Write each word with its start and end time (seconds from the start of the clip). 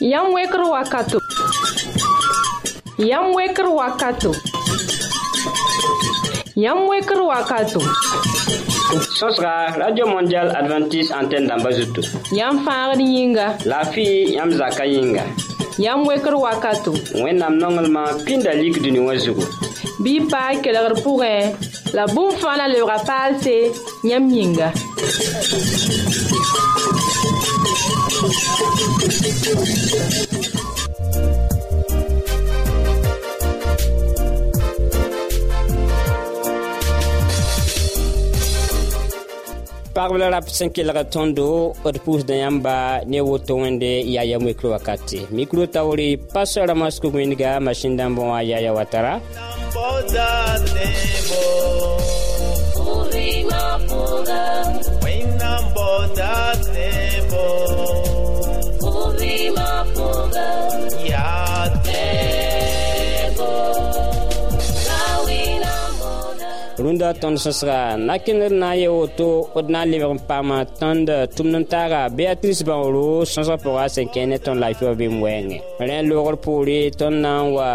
Yam 0.00 0.32
weker 0.32 0.62
wakato. 0.64 1.18
Yam 2.96 3.34
weker 3.34 3.64
wakato. 3.66 4.32
Yam 6.54 6.88
weker 6.88 7.16
wakato. 7.18 7.80
Sosra, 9.18 9.76
Radio 9.76 10.06
Mondial 10.06 10.54
Adventist 10.56 11.10
Antenne 11.12 11.48
d'Ambazuto. 11.48 12.00
Yam 12.34 12.64
fangr 12.64 12.96
yinga. 12.98 13.58
La 13.66 13.84
fille 13.84 14.30
yam 14.32 14.50
zaka 14.50 14.84
yinga. 14.86 15.22
Yam 15.78 16.06
weker 16.06 16.32
wakato. 16.40 16.94
Wenam 17.22 17.58
nongelman 17.58 18.24
pindalik 18.24 18.80
duni 18.80 19.00
wazugo. 19.00 19.44
Bi 20.00 20.20
pa 20.30 20.54
keler 20.62 20.94
pourre. 21.02 21.52
La 21.92 22.06
boum 22.06 22.32
fana 22.38 22.66
le 22.68 22.80
rapal 22.86 23.36
se 23.38 23.70
yam 24.04 24.30
yinga 24.30 24.72
paɣaba 29.46 29.66
la 40.18 40.28
rab 40.34 40.46
sẽn 40.56 40.70
kelg 40.74 40.98
tõndo 41.14 41.50
d 41.78 41.96
pʋʋsdã 42.02 42.34
yãmba 42.42 42.74
ne 43.10 43.18
woto 43.28 43.54
wẽnde 43.62 43.90
yaya 44.14 44.36
mikro 44.46 44.68
wakate 44.74 45.18
mikro 45.38 45.62
taoore 45.74 46.08
pastor 46.34 46.62
ramas 46.68 46.94
kog-wẽndga 47.02 47.50
masin 47.64 47.92
dãmbẽ 47.98 48.22
wã 48.30 48.38
yaya 48.50 48.72
watara 48.76 49.14
Wẽnnaam 55.04 55.64
bõda 55.76 56.30
Ouvir 58.96 59.50
uma 59.52 59.84
fuga. 59.94 60.46
E 61.06 61.12
até. 61.12 62.16
Chegou. 63.26 64.15
rũndã 66.86 67.08
tõnd 67.18 67.38
sõsga 67.42 67.76
nakẽndr 67.98 68.52
na 68.60 68.68
n 68.76 68.80
yɩ 68.84 68.90
woto 68.98 69.28
d 69.58 69.72
na 69.74 69.80
n 69.84 69.90
lebg 69.90 70.06
n 70.06 70.20
paama 70.28 70.58
tõnd 70.80 71.08
tʋmd 71.36 71.54
n 71.60 71.64
taaga 71.72 72.00
beatris 72.18 72.60
bãoro 72.68 73.26
sõsg 73.32 73.54
pʋgã 73.64 73.84
sẽn 73.94 74.06
kẽe 74.14 74.26
ne 74.30 74.36
tõnd 74.44 74.60
lafi 74.62 74.84
wã 74.86 74.92
vɩɩm 75.00 75.16
wɛɛngẽ 75.24 75.58
rẽ 75.88 75.96
loogr 76.08 76.36
poore 76.44 76.78
tõnd 77.00 77.16
na 77.24 77.32
n 77.42 77.46
wa 77.56 77.70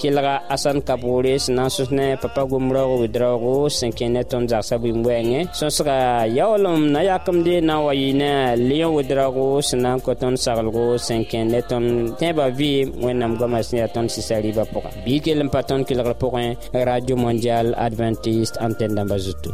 kelga 0.00 0.34
asan 0.54 0.78
kaboore 0.86 1.32
sẽn 1.44 1.54
na 1.58 1.64
n 1.66 1.70
sõs 1.74 1.90
ne 1.98 2.06
papa 2.22 2.46
gom 2.46 2.70
raoog 2.70 3.00
wɩd 3.02 3.16
raoogo 3.22 3.56
sẽn 3.78 3.90
kẽe 3.98 4.08
ne 4.14 4.22
tõnd 4.30 4.46
zagsã 4.52 4.76
vɩɩm 4.84 5.00
wɛɛngẽ 5.08 5.42
sõsga 5.58 5.98
yaoolem 6.36 6.80
na 6.94 7.00
yakemde 7.08 7.56
na 7.66 7.80
n 7.80 7.80
wa 7.84 7.92
yɩ 7.98 8.14
ne 8.22 8.30
leon 8.68 8.94
wɩd 8.94 9.10
raoogo 9.18 9.58
sẽn 9.62 9.82
na 9.82 9.96
n 9.98 9.98
kõ 10.00 10.14
tõnd 10.22 10.38
saglgo 10.38 10.94
sẽn 10.98 11.24
kẽe 11.30 11.42
ne 11.50 11.60
tõnd 11.70 12.14
tẽebã 12.22 12.46
vɩɩm 12.54 12.94
wẽnnaam 13.02 13.32
goamã 13.42 13.58
sẽn 13.66 13.78
yaa 13.82 13.90
tõnd 13.90 14.06
sisa 14.10 14.38
rɩɩbã 14.38 14.64
pʋga 14.70 14.90
bɩ 15.02 15.14
kell 15.24 15.42
n 15.42 15.48
pa 15.50 15.62
tõnd 15.66 15.82
kelgr 15.88 16.14
pʋgẽ 16.22 16.78
radio 16.86 17.16
mondial 17.18 17.74
adventiste 17.74 18.35
jest 18.36 18.58
antenna 18.62 19.04
Barzytu. 19.06 19.52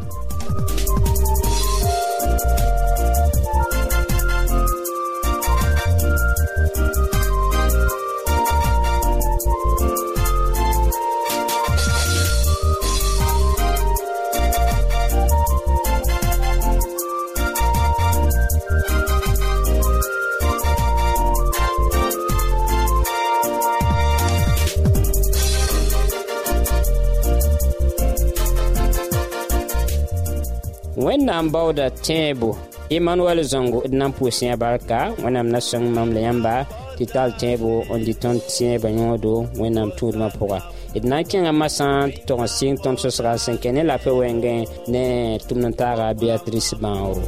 sã 31.32 31.40
n 31.40 31.48
baooda 31.48 31.88
tẽebo 32.04 32.48
emanuɛl 32.96 33.40
zõngo 33.52 33.78
d 33.88 33.92
na 33.96 34.06
n 34.12 34.12
pʋʋs 34.12 34.36
yã 34.48 34.54
barka 34.62 34.98
wẽnnaam 35.24 35.48
na 35.54 35.58
sõng 35.68 35.86
mam 35.96 36.08
la 36.14 36.20
yãmba 36.26 36.54
tɩ 36.98 37.04
tall 37.14 37.30
tẽebo 37.40 37.68
n 37.88 37.98
dɩ 38.06 38.12
tõnd 38.22 38.40
tẽebã 38.54 38.88
yõodo 38.98 39.34
wẽnnaam 39.60 39.88
tũudmã 39.98 40.28
pʋga 40.38 40.58
d 41.00 41.04
na 41.10 41.16
n 41.24 41.24
kẽngã 41.30 41.52
masã 41.60 41.88
tɩ 42.12 42.20
tog 42.28 42.40
n 42.44 42.48
sɩng 42.58 42.76
tõnd 42.84 42.98
sõsga 43.02 43.32
sẽn 43.44 43.56
kẽ 43.62 43.70
ne 43.76 43.82
la 43.90 43.96
fe 44.02 44.10
wɛngẽ 44.18 44.58
ne 44.92 45.04
tʋmd 45.48 45.62
n 45.72 45.72
taaga 45.80 46.06
beatrice 46.20 46.72
bãoro 46.82 47.22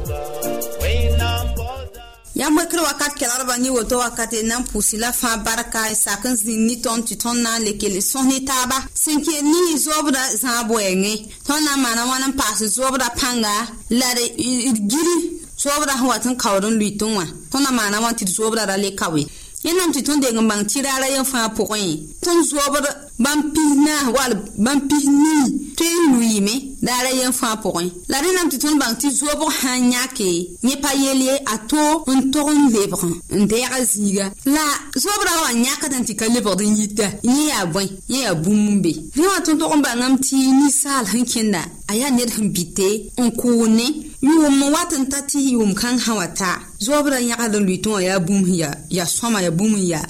Yon 2.45 2.53
mwen 2.53 2.67
kre 2.69 2.77
wakat 2.81 3.13
kel 3.17 3.29
alba 3.39 3.55
ni 3.57 3.69
woto 3.73 3.97
wakate 3.97 4.41
nan 4.45 4.61
pousi 4.69 4.97
la 5.01 5.11
fan 5.11 5.39
barka 5.43 5.87
e 5.91 5.95
sakens 5.97 6.43
ni 6.45 6.55
niton 6.61 7.01
titon 7.03 7.33
nan 7.41 7.61
lekele 7.65 8.01
son 8.01 8.27
ni 8.29 8.43
taba. 8.45 8.83
Senke 8.93 9.41
ni 9.41 9.77
zoubra 9.79 10.21
zanbwenye, 10.41 11.15
ton 11.47 11.57
nan 11.65 11.81
manan 11.81 12.05
wan 12.07 12.21
nan 12.21 12.33
pase 12.35 12.67
zoubra 12.69 13.09
panga, 13.17 13.49
lare 13.89 14.25
ilgiri, 14.37 15.41
zoubra 15.57 15.95
waten 16.05 16.37
kawron 16.37 16.77
luiton 16.77 17.15
wan. 17.15 17.25
Ton 17.51 17.63
nan 17.65 17.73
manan 17.75 18.01
wan 18.03 18.13
tit 18.15 18.29
zoubra 18.29 18.65
rale 18.69 18.91
kawen. 18.93 19.25
Yon 19.65 19.73
nan 19.79 19.91
titon 19.93 20.17
dengan 20.21 20.43
bantira 20.45 20.99
la 21.01 21.09
yon 21.17 21.25
fan 21.25 21.49
pokwenye. 21.49 21.97
Ton 22.21 22.43
zoubra 22.43 22.93
bampiz 23.17 23.73
nan 23.87 24.13
wale 24.13 24.35
bampiz 24.57 25.07
ni, 25.09 25.73
tren 25.75 26.13
luyime. 26.13 26.74
daara 26.85 27.09
yen 27.19 27.31
fãa 27.33 27.55
pʋgẽ 27.63 27.85
la 28.11 28.17
rẽ 28.23 28.31
nam 28.35 28.47
tɩ 28.49 28.57
tõnd 28.63 28.77
bãng 28.81 28.95
tɩ 29.01 29.07
zoobg 29.19 29.41
sã 29.61 29.71
n 29.77 29.91
yãke 29.95 30.27
yẽ 30.67 30.75
pa 30.83 30.91
yel 30.93 31.21
ye 31.27 31.35
a 31.53 31.55
to 31.69 31.81
n 32.13 32.21
tog 32.33 32.47
n 32.53 32.63
lebg 32.75 33.01
n 33.39 33.43
dɛɛga 33.49 33.79
zĩiga 33.91 34.25
la 34.55 34.65
zoob 34.93 35.21
raoogã 35.25 35.51
yãkd 35.65 35.93
n 35.97 36.03
tɩ 36.07 36.13
ka 36.19 36.25
lebgd 36.29 36.61
n 36.61 36.75
yita 36.77 37.07
yẽ 37.25 37.41
yaa 37.49 37.65
bõe 37.73 37.85
yẽ 38.13 38.19
yaa 38.25 38.35
bũmb 38.37 38.69
n 38.77 38.77
be 38.85 38.91
rẽ 39.17 39.25
wã 39.33 39.37
tõnd 39.41 39.57
tog 39.59 39.73
n 39.73 39.81
bãngame 39.81 40.17
tɩ 40.21 40.37
ninsaal 40.59 41.05
sẽn 41.09 41.25
kẽnda 41.25 41.61
a 41.89 41.93
yaa 41.97 42.09
ned 42.13 42.29
sẽn 42.29 42.53
bite 42.53 42.87
n 43.17 43.33
kʋʋne 43.33 43.85
yʋʋm 44.21 44.61
wat 44.69 44.93
n 44.93 45.09
ta 45.09 45.19
tɩ 45.25 45.41
yʋʋm-kãng 45.57 45.97
sã 45.97 46.13
wa 46.13 46.27
ta 46.37 46.61
zoobrã 46.85 47.17
yãgd 47.17 47.55
n 47.65 47.65
lʋɩ 47.65 47.81
tɩ 47.81 47.89
wã 47.97 48.01
yaa 48.13 48.19
bũmb 48.21 48.45
sẽn 48.45 48.77
ya 48.93 49.05
sõma 49.09 49.41
yaa 49.41 49.49
bũmb 49.57 49.73
n 49.73 49.83
yaa 49.89 50.05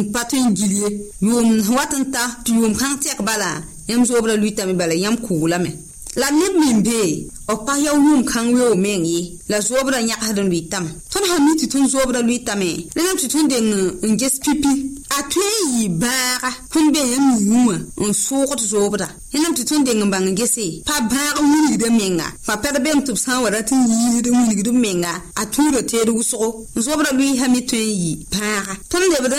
n 0.00 0.08
pa 0.08 0.24
tõe 0.24 0.40
n 0.40 0.56
gil 0.56 0.72
ye 0.72 0.88
yʋʋm 1.20 1.68
wat 1.76 1.92
n 2.00 2.04
ta 2.08 2.40
tɩ 2.48 2.56
yʋʋm-kãng 2.56 2.96
tɛk 2.96 3.20
bala 3.20 3.60
yãmb 3.92 4.08
zoobrã 4.08 4.40
lʋɩtame 4.40 4.72
bala 4.72 4.94
yãmb 4.96 5.20
kʋʋlame 5.20 5.84
la 6.20 6.28
neb 6.40 6.54
min 6.62 6.78
bee 6.86 7.12
b 7.46 7.50
pa 7.66 7.74
yaa 7.84 7.94
yũmb 8.04 8.26
kãng 8.32 8.48
weoog 8.54 8.78
meng 8.84 9.04
ye 9.12 9.20
la 9.50 9.58
zoobrã 9.68 9.98
yãgsd 10.08 10.38
n 10.42 10.50
lʋɩ 10.52 10.60
tame 10.72 10.90
tõnd 11.12 11.26
sã 11.28 11.36
mi 11.44 11.52
tɩ 11.60 11.66
tõnd 11.72 11.90
zoobrã 11.92 12.20
lʋɩ 12.28 12.36
tame 12.46 12.70
la 12.96 13.00
yãmb 13.06 13.20
tɩ 13.20 13.26
tõnd 13.32 13.48
deng 13.52 13.70
n 14.08 14.12
ges 14.20 14.34
pipi 14.44 14.72
a 15.10 15.22
tõe 15.22 15.42
n 15.42 15.70
yɩ 15.78 15.88
bãaga 16.00 16.50
fõn 16.72 16.86
be 16.92 17.00
yãmb 17.00 17.30
yũwã 17.50 17.76
n 18.04 18.14
soogd 18.14 18.60
zoobda 18.70 19.06
yẽnam 19.32 19.52
tɩ 19.56 19.62
tõnd 19.68 19.86
deng 19.88 20.02
n 20.04 20.10
bãng 20.12 20.34
gese 20.36 20.66
pa 20.86 21.00
bãag 21.10 21.34
wilgdã 21.40 21.88
menga 21.92 22.28
fa 22.46 22.56
pɛd 22.62 22.74
bem 22.84 23.00
tɩ 23.06 23.12
b 23.16 23.18
sã 23.18 23.38
n 23.38 23.42
wa 23.44 23.50
rat 23.50 23.72
n 23.72 23.88
yiisd 23.88 24.26
wilgd 24.28 24.68
menga 24.68 25.12
a 25.36 25.42
tũudã 25.48 25.80
teed 25.88 26.08
wʋsgo 26.12 26.46
n 26.76 26.78
zoobda 26.84 27.10
lʋɩɩsã 27.16 27.46
me 27.50 27.60
tõe 27.70 27.80
n 27.80 27.92
yɩ 27.96 28.10
bãaga 28.36 28.74
tõnd 28.88 29.06
lebd 29.08 29.34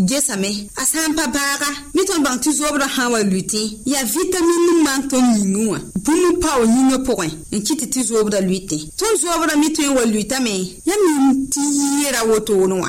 n 0.00 0.06
gesame 0.08 0.50
e 0.52 0.68
a 0.76 0.84
sã 0.84 1.08
n 1.08 1.14
pa 1.16 1.24
bãaga 1.32 1.68
mi 1.94 2.04
tõnd 2.04 2.22
bãng 2.24 2.38
tɩ 2.44 2.50
zoobdã 2.52 2.86
sã 2.96 3.08
n 3.08 3.10
wa 3.16 3.20
lʋɩtẽ 3.24 3.64
yaa 3.88 4.04
vitamin 4.04 4.60
n 4.60 4.84
maan 4.84 5.02
tõnd 5.08 5.28
yĩngẽ 5.40 5.64
wã 5.72 5.78
bũmb 6.04 6.36
pao 6.40 6.60
yĩngã 6.64 6.98
pʋgẽ 7.00 7.28
n 7.52 7.56
kɩ 7.64 7.72
tɩ 7.80 7.86
tɩ 7.92 8.00
zoobda 8.12 8.38
lʋɩtẽ 8.44 8.80
tõnd 9.00 9.16
zoobdã 9.24 9.54
mi 9.56 9.68
tõe 9.72 9.88
n 9.88 9.94
wa 9.96 10.02
lʋɩtame 10.04 10.54
yãmb 10.84 11.04
yĩm 11.10 11.24
tɩ 11.52 11.60
yɩɩra 11.64 12.20
wotoone 12.28 12.76
wã 12.82 12.88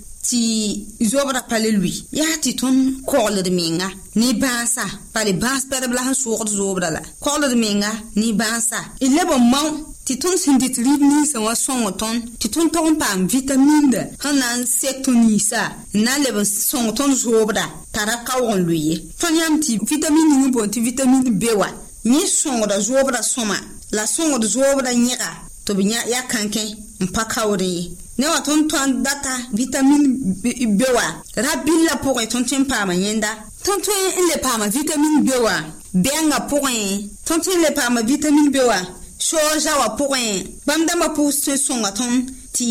tɩ 0.21 1.01
zobra 1.11 1.39
ya 1.41 1.47
pa 1.49 1.57
le 1.63 1.69
lui 1.79 1.93
yaa 2.19 2.35
tɩ 2.43 2.51
tõnd 2.61 2.79
kogld 3.09 3.47
menga 3.57 3.87
ne 4.19 4.27
bãasa 4.41 4.83
bare 5.13 5.33
bãas 5.43 5.61
pɛdb 5.69 5.91
la 5.95 6.01
sẽn 6.07 6.17
sʋʋgd 6.23 6.49
zoobrã 6.59 6.89
la 6.97 7.01
koglr 7.23 7.53
menga 7.63 7.91
ne 8.19 8.27
bãasa 8.39 8.79
y 9.03 9.07
leb 9.15 9.29
n 9.37 9.43
mao 9.53 9.69
tɩ 10.05 10.13
tõnd 10.21 10.37
sẽn 10.43 10.57
dɩt 10.61 10.75
rɩd 10.85 11.01
ninsã 11.09 11.37
wã 11.47 11.53
sõng 11.65 11.83
tõnd 12.01 12.19
tɩ 12.39 12.47
tõnd 12.53 12.69
tog 12.73 12.87
n 12.91 12.95
paam 13.01 13.19
vitaminda 13.35 14.01
sẽn 14.21 14.37
na 14.41 14.49
n 14.57 14.59
sek 14.79 14.95
tõnd 15.05 15.19
ninsã 15.25 15.63
n 15.97 16.05
na 16.05 16.11
n 16.17 16.23
leb 16.25 16.37
n 16.37 16.45
sõng 16.69 16.89
tõnd 16.97 17.15
zoobda 17.23 17.63
tara 17.93 18.15
kaoog 18.27 18.55
n 18.61 18.65
lui 18.67 18.79
ye 18.89 18.95
tõnd 19.21 19.35
yãmb 19.41 19.57
tɩ 19.65 19.71
vitamin 19.89 20.25
ning 20.29 20.43
n 20.47 20.51
boond 20.53 20.69
tɩ 20.73 20.81
vitamin 20.85 21.23
b 21.41 21.43
wa 21.57 21.69
yẽ 22.05 22.21
sõngda 22.41 22.77
zoobrã 22.79 23.21
sõma 23.33 23.57
la 23.95 24.03
sõngd 24.05 24.43
zoobrã 24.53 24.91
yẽga 25.09 25.29
tɩ 25.65 25.71
b 25.73 25.79
yã 25.89 25.99
yaa 26.13 26.25
kãnkẽ 26.29 26.65
n 27.01 27.05
pa 27.13 27.23
kaoodẽ 27.25 27.65
ye 27.77 27.83
ne 28.19 28.27
wa 28.27 28.39
tõnd 28.43 28.67
tõnd 28.71 29.03
data 29.05 29.37
vitamin 29.55 30.03
b 30.43 30.81
wa 30.95 31.03
ra 31.35 31.55
billa 31.65 31.95
pʋgẽ 32.03 32.25
tõnd 32.31 32.47
tõe 32.49 32.59
n 32.59 32.65
paama 32.67 32.93
yẽnda 32.95 33.29
tõnd 33.63 33.85
tõe 33.85 33.99
n 34.19 34.27
le 34.27 34.37
paama 34.43 34.67
vitamin 34.67 35.23
b 35.23 35.31
wa 35.45 35.55
bɛngã 35.93 36.39
pʋgẽ 36.51 36.73
tõnd 37.27 37.43
tõe 37.45 37.55
n 37.55 37.61
le 37.63 37.71
paama 37.77 38.01
vitamin 38.01 38.51
b 38.51 38.57
wa 38.67 38.79
sooza 39.17 39.77
wã 39.79 39.87
pʋgẽ 39.95 40.45
bãmb 40.67 40.85
dãmbã 40.87 41.07
pʋgs 41.15 41.37
tõe 41.45 41.57
sõnga 41.57 41.91
tõnd 41.95 42.31
tɩ 42.51 42.67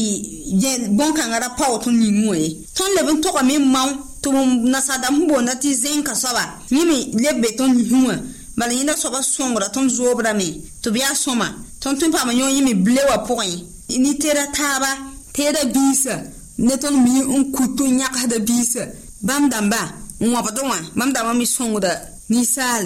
bõn-kãngã 0.98 1.40
ra 1.40 1.48
pao 1.56 1.78
tõnd 1.80 1.96
ning 2.02 2.28
wã 2.28 2.36
ye 2.36 2.48
tõnd 2.76 2.94
leb 3.00 3.08
n 3.16 3.22
togame 3.24 3.56
n 3.56 3.64
mao 3.72 3.88
tɩ 4.22 4.28
nasadam 4.68 5.18
sẽn 5.24 5.28
boonda 5.28 5.52
tɩ 5.56 5.72
zẽnka 5.82 6.14
soaba 6.14 6.44
yẽ 6.70 6.84
me 6.84 6.96
leb 7.22 7.40
be 7.40 7.48
tõnd 7.58 7.76
nisẽ 7.76 8.08
wã 8.08 8.16
bala 8.58 8.72
yẽnda 8.76 8.94
soaba 8.96 9.22
sõngra 9.24 9.68
tõnd 9.72 9.88
zoob 9.90 10.20
rame 10.22 10.46
tɩ 10.82 10.92
b 10.92 10.98
yaa 11.00 11.14
sõma 11.16 11.48
tõnd 11.80 11.96
tõe 12.00 12.08
n 12.12 12.12
paama 12.12 12.32
yõ 12.36 12.48
yẽ 12.52 12.60
me 12.66 12.74
bile 12.76 13.00
wã 13.08 13.16
pʋgẽ 13.24 13.52
ni 13.98 14.12
taaba 14.54 15.09
teeda 15.34 15.64
biisa 15.74 16.16
ne 16.58 16.76
tõnd 16.76 16.98
mi 17.04 17.22
n 17.38 17.50
kutu 17.54 17.86
yãksda 17.86 18.38
biisa 18.48 18.86
bãmb 19.26 19.50
dãmba 19.52 19.80
n 20.20 20.26
wãbdẽ 20.32 20.62
wã 20.68 20.78
bãmb 20.98 21.12
dãmbã 21.14 21.32
me 21.36 21.46
sõngda 21.46 21.92
ninsaal 22.30 22.82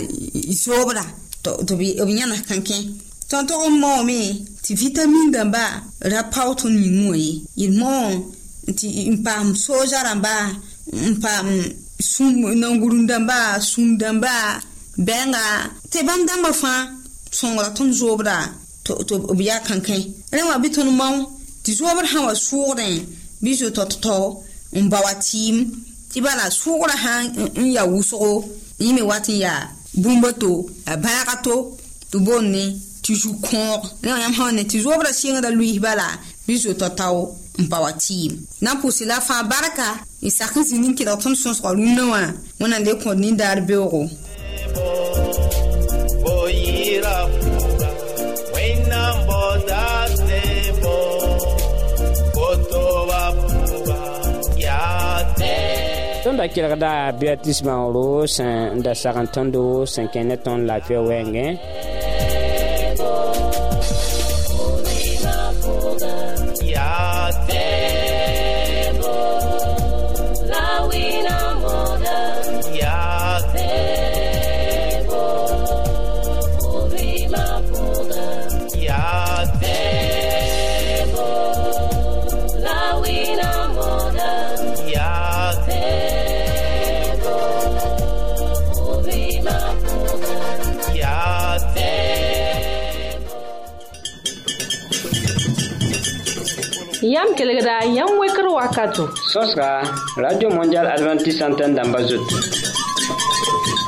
zoobra 0.64 1.04
tɩ 1.42 1.72
b 1.78 2.10
yãna 2.18 2.36
kãn-kẽ 2.48 2.80
tõnd 3.30 3.48
tog 3.48 3.62
n 3.72 3.80
maoome 3.80 4.20
tɩ 4.64 4.70
vitamin 4.82 5.28
dãmba 5.34 5.64
ra 6.12 6.20
pao 6.32 6.52
tõnd 6.60 6.76
yĩng 6.78 7.08
wã 7.10 7.16
ye 7.16 7.32
yel 7.60 7.72
mao 7.80 8.08
tɩ 8.78 8.86
n 9.14 9.16
paam 9.24 9.54
sooza 9.64 9.98
rãmba 10.02 10.52
n 10.92 11.14
paam 11.22 11.46
nangurum 12.60 13.04
dãmba 13.10 13.60
sũm 13.60 13.96
dãmba 14.02 14.60
bɛnga 15.06 15.44
tɩ 15.92 15.98
bãmb 16.06 16.26
dãmbã 16.28 16.50
fãa 16.62 16.80
sõngra 17.38 17.66
tõnd 17.76 17.92
zoobda 17.98 18.36
tɩ 18.84 19.14
b 19.38 19.40
yaa 19.48 19.60
kãn-kẽ 19.68 19.98
rẽ 20.36 20.40
wã 20.48 20.54
bɩ 20.62 20.68
tõnd 20.76 20.90
tɩ 21.64 21.72
zoobd 21.72 22.06
sã 22.14 22.18
wa 22.26 22.32
sʋʋgdẽ 22.46 22.92
bɩ 23.42 23.50
zo-to-to 23.60 24.18
n 24.72 24.84
ba 24.92 24.98
wa 25.04 25.12
tɩɩm 25.26 25.56
tɩ 26.12 26.18
bala 26.24 26.44
sʋʋgrã 26.60 26.96
sã 27.04 27.12
n 27.56 27.66
ya 27.76 27.82
wʋsgo 27.92 28.30
yẽ 28.80 28.92
me 28.96 29.02
wat 29.10 29.26
n 29.30 29.38
yaa 29.44 29.60
bũmba 30.02 30.30
to 30.40 30.52
yaa 30.86 30.96
bãaga 31.04 31.34
to 31.44 31.54
tɩ 32.12 32.16
boond 32.26 32.48
ne 32.54 32.64
tɩ 33.04 33.12
zu-kõog 33.22 33.82
ne 34.02 34.08
wã 34.12 34.18
yãmb 34.22 34.34
tota 34.36 34.36
sã 34.38 34.44
wa 34.46 34.52
ne 34.52 34.62
tɩ 34.62 34.76
zoobrã 34.84 35.12
sɩngda 35.20 35.50
luiis 35.56 35.78
bala 35.84 36.04
bɩ 36.46 36.52
zo-to-tao 36.62 37.22
n 37.56 37.64
pa 37.70 37.78
wa 37.84 37.90
tɩɩm 37.92 38.32
na 38.60 38.70
n 38.76 38.80
pʋsy 38.82 39.04
la 39.08 39.18
fãa 39.28 39.42
barka 39.50 39.86
y 40.20 40.28
sak 40.30 40.52
n 40.56 40.62
zĩ 40.68 40.76
nin 40.78 40.92
kelg 40.96 41.16
tõnd 41.22 41.36
sõsga 41.42 41.70
rũndã 41.76 42.04
wã 42.12 42.20
wẽnnaam 42.60 42.84
le 42.86 42.92
kõd 43.02 43.16
nindaar 43.18 43.58
beoogo 43.68 44.02
tõnda 56.34 56.50
kelgda 56.50 56.88
beatrice 57.20 57.62
bãn 57.62 58.82
da 58.82 58.94
sag 58.98 59.14
n 59.22 59.28
tõndo 59.30 59.86
Yam 97.04 97.34
kelegda, 97.34 97.84
yam 97.94 98.08
wekro 98.18 98.54
wakato. 98.56 99.10
Sos 99.30 99.54
ka, 99.54 99.82
Radio 100.16 100.48
Mondial 100.48 100.86
Adventist 100.86 101.38
Santen 101.38 101.74
damba 101.76 101.98
zot. 102.00 102.24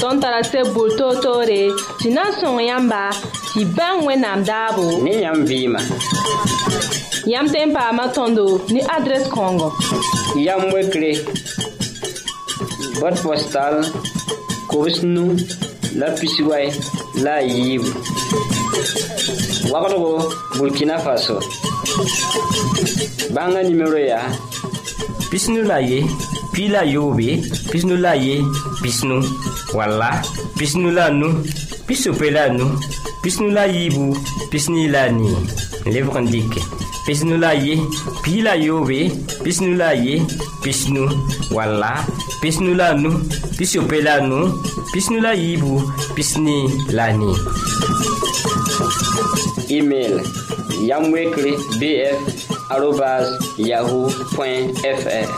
Ton 0.03 0.21
tarase 0.21 0.61
boul 0.75 0.91
to 1.01 1.07
to 1.25 1.33
re, 1.49 1.71
si 1.99 2.11
nan 2.11 2.31
son 2.37 2.61
yamba, 2.61 3.09
si 3.57 3.65
ban 3.65 4.05
we 4.05 4.17
nam 4.17 4.45
dabo. 4.45 5.01
Ne 5.03 5.23
yam 5.23 5.47
vima. 5.49 5.81
Yam 7.25 7.49
tempa 7.49 7.89
matondo, 7.97 8.61
ni 8.71 8.83
adres 8.83 9.25
kongo. 9.29 9.73
Yam 10.39 10.69
wekre, 10.75 11.15
bot 13.01 13.17
postal, 13.25 13.81
kowes 14.69 15.01
nou, 15.03 15.33
la 15.97 16.13
pisiway, 16.21 16.69
la 17.25 17.39
yib. 17.41 17.81
Wakato 19.73 19.97
go, 20.05 20.11
Burkina 20.59 21.01
Faso. 21.01 21.41
bãngã 23.35 23.63
nimero 23.63 23.99
yaa 23.99 24.31
pisnu 25.31 25.63
la 25.67 25.79
ye 25.83 25.99
pi 26.53 26.63
la 26.73 26.81
yoobe 26.95 27.31
pisnu 27.71 27.95
la 28.05 28.13
ye 28.15 28.37
pisnu 28.83 29.17
wala 29.75 30.23
pisnu 30.59 30.89
la 30.97 31.07
nu 31.19 31.29
pisope 31.87 32.31
la 32.37 32.45
nu 32.57 32.65
pisnu 33.23 33.47
la 33.57 33.65
yiibu 33.75 34.05
pisni 34.51 34.85
la 34.95 35.03
nii 35.19 35.37
lebg 35.93 36.15
n 36.23 36.27
dɩke 36.33 36.61
pisnu 37.07 37.35
la 37.43 37.51
ye 37.65 37.75
pi 38.23 38.33
la 38.47 38.53
yoobe 38.67 38.99
pisnu 39.45 39.71
la 39.81 39.89
ye 40.05 40.15
pisnu 40.63 41.03
wala 41.57 41.91
pisnu 42.41 42.71
la 42.81 42.89
nu 43.03 43.11
pisope 43.59 43.97
la 44.07 44.15
nu 44.29 44.39
pisnu 44.93 45.17
la 45.25 45.33
yiibu 45.43 45.73
pisni 46.15 46.57
la 46.97 47.07
nii 47.19 47.37
email 49.77 50.15
yamwekre 50.89 51.51
bf 51.81 52.55
arobas 52.69 53.29
yahoo.fr 53.57 55.31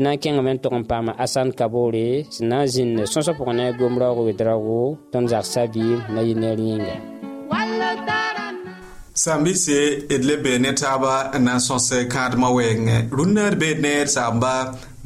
d 0.00 0.02
na 0.04 0.12
n 0.16 0.20
kẽngame 0.22 0.50
n 0.56 0.58
tog 0.62 0.72
n 0.80 0.84
paama 0.90 1.12
asan 1.24 1.48
kaboore 1.58 2.06
sẽn 2.34 2.46
na 2.50 2.58
n 2.64 2.68
zĩnd 2.72 2.92
sõsã 3.12 3.32
pʋgẽ 3.38 3.54
ne 3.58 3.64
gom 3.78 3.94
raoogo 4.02 4.22
wed 4.28 4.40
raoogo 4.48 4.80
tõnd 5.12 5.26
zag 5.32 5.44
sabiim 5.54 5.98
la 6.14 6.20
yɩ 6.28 6.34
ner 6.42 6.58
yĩnga 6.66 6.96
sãn-bɩse 9.22 9.78
d 10.20 10.22
le 10.28 10.34
bee 10.44 10.58
ne 10.62 10.70
taaba 10.80 11.14
n 11.38 11.44
na 11.44 11.52
n 11.58 11.64
sõs 11.68 11.86
kãadmã 12.14 12.48
wɛɛngẽ 12.56 12.98
rũnd 13.16 13.34
neer 13.36 13.54
beed 13.60 13.78
neer 13.84 14.06
saamba 14.16 14.52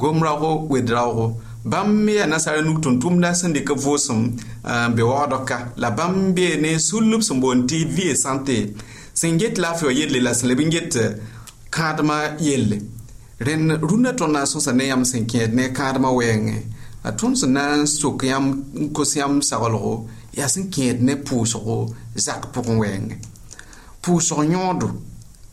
gom 0.01 0.19
raoogo 0.27 0.53
wed 0.73 0.89
raoogo 0.95 1.27
bãmb 1.71 1.95
yaa 2.17 2.27
nasaara 2.31 2.61
nug 2.63 2.79
tʋm-tʋmdã 2.85 3.31
sẽn 3.41 3.53
dɩk 3.57 3.69
vʋʋsem 3.85 4.21
n 4.89 4.93
be 4.97 5.03
wagdka 5.11 5.59
la 5.83 5.91
bãmb 5.99 6.31
bee 6.37 6.55
ne 6.65 6.71
sũllb 6.87 7.21
sẽn 7.27 7.41
boond 7.43 7.63
tɩ 7.69 7.79
vie 7.97 8.15
sãnte 8.25 8.57
sẽn 9.21 9.39
get 9.41 9.55
la 9.63 9.71
a 9.75 9.77
fɩ 9.79 9.85
wa 9.89 9.93
yelle 9.99 10.19
la 10.27 10.33
sẽn 10.39 10.49
leb 10.51 10.61
n 10.63 10.71
get 10.75 10.95
kãadmã 11.77 12.19
yelle 12.47 12.79
rẽnd 13.41 13.73
rũndã 13.83 14.13
tõnd 14.19 14.33
na 14.37 14.43
n 14.45 14.47
sõsa 14.47 14.73
ne 14.73 14.85
yãmb 14.87 15.07
sẽn 15.07 15.25
kẽed 15.27 15.55
ne 15.59 15.69
kãadmã 15.75 16.07
mm-hmm. 16.07 16.19
wɛɛngẽ 16.19 16.63
a 17.03 17.11
tõnd 17.19 17.37
sẽn 17.41 17.53
na 17.55 17.65
n 17.83 17.87
sok 17.87 18.25
yãmb 18.31 18.55
n 18.81 18.93
kos 18.95 19.17
yãmb 19.19 19.43
saglgo 19.43 20.07
yaa 20.39 20.49
sẽn 20.49 20.71
kẽed 20.71 21.03
ne 21.03 21.15
pʋʋsgo 21.15 21.95
zak 22.17 22.47
pʋgẽ 22.55 22.77
wɛɛngẽ 22.83 23.17
pʋʋsg 24.05 24.39
yõodo 24.55 24.89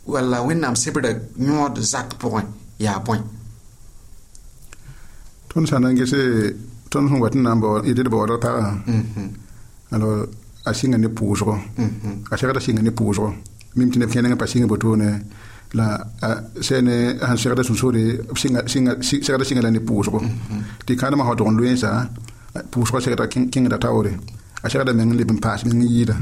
walla 0.05 0.37
wẽnnaam 0.47 0.75
sebrã 0.75 1.09
yõod 1.37 1.79
zak 1.81 2.13
pʋgẽ 2.21 2.45
yaa 2.85 2.99
bõe 3.05 3.17
tõnd 5.51 5.65
sã 5.69 5.77
n 5.81 5.81
na 5.81 5.89
n 5.89 5.97
ges 5.97 6.11
tõnd 6.91 7.09
sẽn 7.09 7.17
wat 7.19 7.33
n 7.35 7.41
na 7.41 7.51
n 7.55 7.59
d 7.59 8.09
baoodg 8.13 8.37
pagã 8.37 8.77
alors 9.91 10.29
a 10.69 10.69
sɩnga 10.71 10.97
ne 11.01 11.07
pʋʋsgo 11.09 11.53
a 12.29 12.33
segda 12.37 12.59
sɩnga 12.61 12.83
ne 12.85 12.91
pʋʋsgo 12.93 13.27
mim 13.75 13.89
tɩ 13.89 13.99
neb 14.05 14.11
kẽnegẽ 14.13 14.37
pa 14.39 14.45
sɩnga 14.45 14.67
botone 14.69 15.09
la 15.73 15.87
sene 16.61 17.17
han 17.21 17.37
segda 17.37 17.63
sun 17.63 17.77
sore 17.77 18.03
singa 18.37 18.61
singa 18.67 18.91
segda 19.01 19.43
singa 19.45 19.61
lani 19.61 19.79
pusgo 19.87 20.19
ti 20.85 20.95
kana 21.01 21.15
ma 21.15 21.23
hodon 21.23 21.55
luensa 21.59 21.91
se 22.73 22.99
segda 23.03 23.25
king 23.51 23.67
da 23.73 23.77
tawre 23.77 24.11
a 24.63 24.67
segda 24.69 24.93
men 24.93 25.13
libin 25.19 25.39
pas 25.45 25.61
min 25.65 25.81
yida 25.95 26.15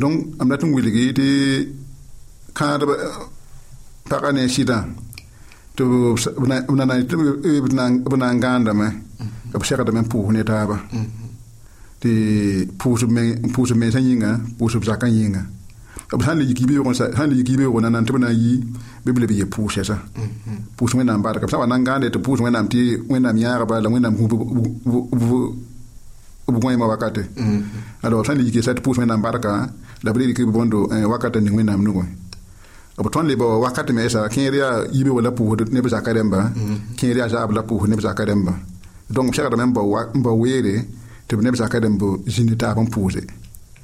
donc 0.00 0.14
am 0.40 0.48
natun 0.48 0.70
ligi 0.88 1.04
ti 1.18 1.28
kana 2.58 2.84
pagane 4.10 4.44
sida 4.54 4.78
to 5.76 5.84
na 6.50 6.56
na 6.78 6.94
to 8.08 8.14
na 8.22 8.26
nganda 8.34 8.72
me 8.80 8.88
ab 9.54 9.62
da 9.88 9.92
men 9.96 10.06
pu 10.10 10.18
ne 10.34 10.42
taba 10.50 10.76
ti 12.02 12.12
pusu 12.80 13.06
men 13.16 13.26
pusu 13.54 13.74
men 13.80 13.90
sanyinga 13.94 14.30
pusu 14.58 14.76
zakanyinga 14.88 15.40
b 16.18 16.20
sãn 16.24 16.36
le 16.40 16.44
yik 16.44 16.60
yibe 16.60 16.74
yoogo 17.64 17.80
nanan 17.80 18.04
tɩ 18.06 18.12
b 18.14 18.16
na 18.20 18.28
n 18.28 18.30
yi 18.36 18.52
bɩ 19.04 19.10
b 19.14 19.16
b 19.26 19.30
ye 19.40 19.44
pʋʋs 19.48 19.72
yɛsa 19.80 19.96
pʋʋs 20.76 20.90
wẽnnaam 20.96 21.22
barka 21.24 21.46
b 21.46 21.48
sã 21.50 21.56
n 21.56 21.58
wa 21.64 21.68
na 21.72 21.76
gãande 21.80 22.06
tɩ 22.12 22.18
pʋʋs 22.20 22.38
wẽnnaam 22.44 22.66
tɩ 22.68 22.80
wẽnnaam 23.08 23.36
yãaga 23.42 23.64
bala 23.64 23.88
wẽnnaam 23.88 24.14
gũ 24.18 24.24
b 24.28 24.30
gõema 26.62 26.84
wakate 26.92 27.22
alors 28.04 28.20
b 28.22 28.24
sãn 28.28 28.36
le 28.38 28.42
yik 28.44 28.54
yesa 28.60 28.76
tɩ 28.76 28.82
pʋʋs 28.84 28.96
wẽnnaam 29.00 29.20
barka 29.24 29.52
la 30.04 30.10
b 30.12 30.14
reed 30.20 30.36
kɩ 30.36 30.44
b 30.44 30.52
bõndo 30.52 30.78
wakata 31.12 31.38
ning 31.40 31.56
wẽnnaam 31.56 31.80
nugẽ 31.80 32.04
b 33.04 33.06
tõnd 33.08 33.28
le 33.30 33.34
ba 33.40 33.44
wa 33.64 33.70
me 33.96 34.00
yɛsa 34.04 34.20
kẽer 34.28 34.52
yaa 34.60 34.84
yibe 34.92 35.08
wala 35.16 35.30
pʋʋsd 35.32 35.72
neb 35.72 35.88
zakã 35.88 36.12
rẽmba 36.12 36.52
kẽer 36.98 37.16
yaa 37.20 37.28
zaab 37.32 37.50
la 37.56 37.62
pʋʋs 37.64 37.88
neb 37.88 38.00
zakã 38.04 38.24
rẽmba 38.28 38.52
donc 39.08 39.32
b 39.32 39.32
segdame 39.34 39.64
n 39.64 39.72
ba 39.72 39.80
weere 40.40 40.74
tɩ 41.28 41.32
b 41.36 41.38
neb 41.42 41.56
zakã 41.56 41.78
rẽmb 41.80 42.02
zĩndi 42.28 42.54
taab 42.60 42.76
n 42.84 42.88
pʋʋse 42.92 43.24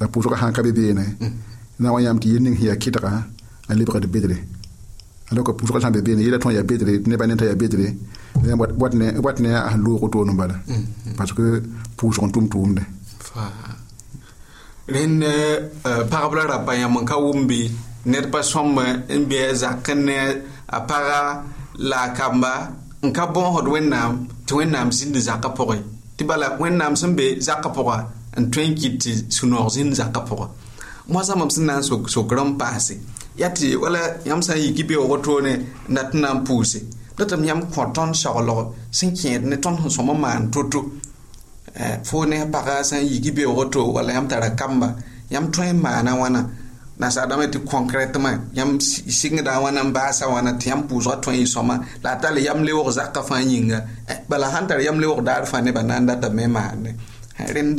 la 0.00 0.06
pʋʋsga 0.06 0.36
sã 0.40 0.46
n 0.50 0.54
ka 0.56 0.62
be 0.66 0.70
beene 0.78 1.04
mm. 1.22 1.30
na 1.82 1.92
wa 1.94 1.98
yãmb 2.04 2.18
tɩ 2.22 2.26
yel 2.32 2.42
ning 2.44 2.56
sẽn 2.58 2.66
yaa 2.70 2.78
kɩtga 2.82 3.10
a 3.70 3.72
lebgd 3.78 4.06
bedre 4.14 4.36
ala 5.30 5.40
pʋʋsga 5.46 5.80
sã 5.82 5.90
be 5.94 6.00
beene 6.06 6.22
yela 6.26 6.38
tõnd 6.42 6.54
yaa 6.56 6.62
bedre 6.70 6.92
tɩ 7.02 7.06
ne 7.26 7.36
t'a 7.40 7.44
yaa 7.50 7.54
bedre 7.62 7.86
wat 8.80 8.92
ne 9.42 9.48
a 9.66 9.70
sẽn 9.72 9.80
loog 9.86 10.04
toor 10.12 10.30
bala 10.40 10.54
mm, 10.70 10.78
mm. 10.78 11.14
parce 11.18 11.32
que 11.36 11.44
pʋʋsg 11.98 12.22
n 12.26 12.30
tʋm 12.34 12.46
tʋʋmde 12.52 12.82
rẽnd 14.94 15.22
pagb 16.10 16.32
ra 16.38 16.56
pa 16.66 16.72
yãmb 16.80 16.96
n 17.02 17.04
ka 17.10 17.16
wʋm 17.24 17.40
bɩ 17.50 17.58
ned 18.10 18.26
pa 18.32 18.38
sõmb 18.50 18.78
n 19.18 19.22
be 19.28 19.36
a 19.50 19.52
zak 19.62 19.86
ne 20.06 20.16
a 20.76 20.78
paga 20.88 21.20
la 21.90 21.98
a 22.06 22.10
kamba 22.18 22.52
n 23.06 23.08
ka 23.16 23.24
bõosd 23.34 23.66
wẽnnaam 23.74 24.10
tɩ 24.46 24.52
wẽnnaam 24.62 24.88
zĩnd 24.96 25.16
zakã 25.28 25.48
pʋgẽ 25.58 25.80
tɩ 26.16 26.22
bala 26.28 26.46
wẽnnaam 26.62 26.92
sẽn 27.00 27.12
be 27.18 27.26
zakã 27.46 27.70
pʋga 27.76 27.96
n 28.38 28.46
tõe 28.54 28.64
n 28.70 28.74
kɩt 28.78 28.92
tɩ 29.02 29.10
sũ-noog 29.36 29.68
zĩnd 29.74 29.92
zakã 29.98 30.20
pʋgã 30.28 30.46
moasã 31.12 31.34
mam 31.38 31.50
sẽn 31.50 31.66
na 31.66 31.74
n 31.78 31.82
sok 32.14 32.30
rãmb 32.38 32.54
paase 32.60 32.94
yaa 33.40 33.50
tɩ 33.56 33.66
wala 33.82 34.00
yãmb 34.28 34.42
sã 34.46 34.52
n 34.54 34.58
yiki 34.64 34.82
beoogo 34.88 35.16
toone 35.24 35.52
n 35.88 35.92
dat 35.96 36.10
n 36.16 36.20
na 36.22 36.28
n 36.34 36.38
pʋʋse 36.46 36.78
datame 37.18 37.46
yãmb 37.50 37.62
kõ 37.74 37.82
tõnd 37.96 38.14
soglg 38.22 38.58
sẽn 38.92 39.10
kẽed 39.18 39.42
ne 39.50 39.56
tõnd 39.64 39.78
sẽn 39.80 39.90
sõm 39.96 40.10
n 40.14 40.20
maan 40.22 40.42
to-to 40.54 40.80
eh, 41.82 41.96
fo 42.06 42.24
ne 42.30 42.38
pagã 42.54 42.82
sã 42.88 42.96
yiki 42.98 43.30
beoogo 43.36 43.64
to 43.72 43.80
wala 43.94 44.10
yãmb 44.16 44.28
tara 44.30 44.50
kamba 44.60 44.88
yãmb 45.34 45.46
tõe 45.54 45.72
n 45.72 45.80
maana 45.82 46.12
wãna 46.20 46.42
nasaadame 47.00 47.46
tɩ 47.52 47.58
kõnkrɛtmã 47.70 48.30
yãmb 48.58 48.78
sɩngda 49.18 49.58
wãna 49.64 49.82
n 49.82 49.90
baasa 49.96 50.26
wãna 50.34 50.52
tɩ 50.60 50.66
yãmb 50.70 50.84
pʋʋsga 50.90 51.14
tõe 51.24 51.34
y 51.42 51.46
sõma 51.54 51.74
la 52.02 52.10
a 52.14 52.18
tar 52.22 52.34
yamb 52.38 52.62
leoog 52.66 52.88
zakã 52.98 53.20
fãa 53.28 53.40
yĩnga 53.42 53.78
eh, 54.12 54.18
bala 54.28 54.46
sãn 54.52 54.64
tar 54.70 54.80
yamb 54.86 55.00
leoog 55.02 55.20
daar 55.26 55.42
fãa 55.50 55.60
nebã 55.62 55.82
na 55.88 55.96
n 56.00 56.06
datame 56.06 56.44
maande 56.46 56.90
eh, 57.38 57.48
rẽnd 57.54 57.78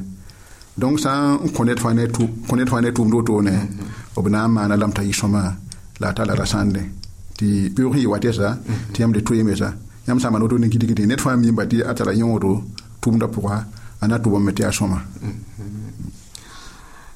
donc 0.78 1.00
ça 1.00 1.38
n 1.42 1.48
kõ 1.52 1.64
tout 2.12 2.28
connaît 2.46 2.64
mhm. 2.66 4.28
na 4.28 4.78
t'a 4.92 5.02
la 6.00 6.08
a 6.08 6.12
tara 6.14 6.34
ra 6.38 6.44
sãnde 6.44 6.80
tɩ 7.38 7.46
peoog 7.76 7.92
sẽn 7.94 8.02
yɩ 8.02 8.08
wa 8.12 8.18
tɛsa 8.24 8.48
tɩ 8.92 8.98
yãmb 9.00 9.14
le 9.16 9.56
sa 9.60 9.68
yãmb 10.06 10.20
sã 10.22 10.28
n 10.28 10.32
man 10.32 10.42
woto 10.42 10.56
ne 10.58 10.68
kɩdgdẽ 10.68 11.06
ned 11.10 11.20
fãa 11.24 11.34
mimba 11.42 11.64
tɩ 11.70 11.78
a 11.90 11.94
tara 11.98 12.12
yõodo 12.20 12.52
tʋʋmdã 13.02 13.26
pʋga 13.34 13.56
a 14.02 14.08
na 14.10 14.16
tʋbame 14.24 14.50
tɩ 14.56 14.62
yaa 14.64 14.72
sõma 14.78 14.98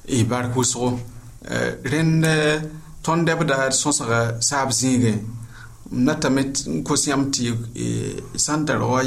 y 0.07 0.19
bark 0.31 0.51
wʋsgo 0.59 0.87
rẽnd 1.91 2.23
tõnd 3.05 3.23
dɛbda 3.27 3.57
d 3.69 3.73
sõsga 3.81 4.19
saab 4.49 4.69
zĩigẽ 4.79 5.13
m 5.91 6.03
natame 6.05 6.41
n 6.77 6.83
kos 6.87 7.03
yãmb 7.09 7.25
tɩ 7.33 7.43
sã 8.45 8.53
n 8.57 8.65
tar 8.65 8.79
wa 8.81 8.99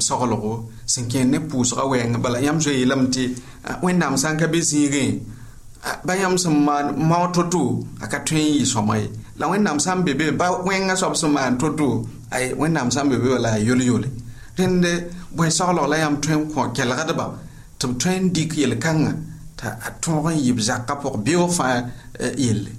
soglgo 0.00 0.54
sẽn 0.92 1.04
kẽer 1.12 1.26
ne 1.30 1.38
pʋʋsga 1.38 1.82
wɛɛngẽ 1.90 2.18
bala 2.22 2.38
yãmb 2.46 2.60
zoe 2.64 2.74
yeelame 2.78 3.08
tɩ 3.14 3.22
ah, 3.68 3.76
wẽnnaam 3.82 4.16
sã 4.16 4.28
n 4.32 4.38
ka 4.40 4.46
be 4.48 4.58
zĩigẽ 4.60 5.04
ah, 5.88 5.96
ba 6.04 6.12
yãmb 6.16 6.36
sẽn 6.38 6.54
maan 6.66 6.86
mao 7.08 7.26
to-to 7.34 7.62
a 8.02 8.06
ka 8.12 8.18
tõe 8.26 8.38
n 8.40 8.48
yɩ 8.60 8.64
sõma 8.72 8.96
ye 9.00 9.08
la 9.40 9.46
wẽnnaam 9.48 9.78
sã 9.84 9.92
n 9.96 10.04
be 10.04 10.12
ba 10.40 10.46
wẽngã 10.68 10.94
soab 11.02 11.12
sẽn 11.20 11.30
maan 11.34 11.52
to-to 11.60 11.86
ay 12.36 12.44
wẽnnaam 12.60 12.88
sã 12.94 13.00
n 13.04 13.08
be 13.10 13.16
be 13.22 13.28
wala 13.34 13.50
a 13.58 13.60
yol-yole 13.68 14.08
rẽnd 14.58 14.84
bõe-soglg 15.36 15.86
la 15.92 15.96
yãmb 16.02 16.16
tõe 16.22 16.34
n 16.36 16.40
kõ 16.54 16.62
kelgdba 16.76 17.04
tɩ 17.08 17.12
b 17.18 17.22
tõe 18.02 18.12
n 18.20 18.24
dɩk 18.34 18.50
yel-kãngã 18.60 19.12
t'a 19.58 19.68
a 19.86 19.88
tõog 20.02 20.26
n 20.34 20.38
yɩb 20.46 20.58
zakã 20.68 20.94
pʋg 21.02 21.12
beoog 21.24 21.50
fãa 21.58 21.70
eh, 22.24 22.34
yelle 22.44 22.70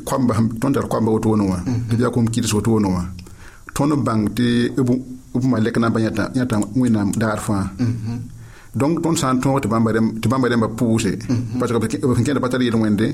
koamba 0.07 0.33
tõnd 0.61 0.73
tar 0.75 0.87
koamba 0.91 1.09
woto 1.13 1.27
wẽne 1.31 1.43
wã 1.51 1.57
mm-hmm. 1.59 1.87
tɩ 1.89 1.93
b 1.97 2.01
yaa 2.03 2.11
kom 2.15 2.25
kɩds 2.33 2.51
woto 2.55 2.69
wẽne 2.75 2.89
wã 2.95 3.03
tõnd 3.75 3.93
n 3.97 4.03
bãng 4.07 4.23
tɩ 4.37 4.47
b 5.35 5.43
malɛk 5.51 5.77
na 5.81 5.87
n 5.89 5.93
pa 5.93 5.99
yãta 6.35 6.55
wẽnnaam 6.79 7.09
daar 7.21 7.39
donc 8.77 9.01
tõnd 9.03 9.17
sã 9.17 9.31
tõog 9.43 9.59
tɩ 9.63 9.69
bãmba 9.71 9.91
rẽmbã 9.93 10.67
pʋʋse 10.79 11.11
parce 11.59 11.73
que 11.73 12.07
b 12.07 12.11
sẽn 12.17 12.23
kẽeda 12.25 12.39
pa 12.43 12.49
tar 12.51 12.61
yel 12.61 12.77
wẽnde 12.81 13.07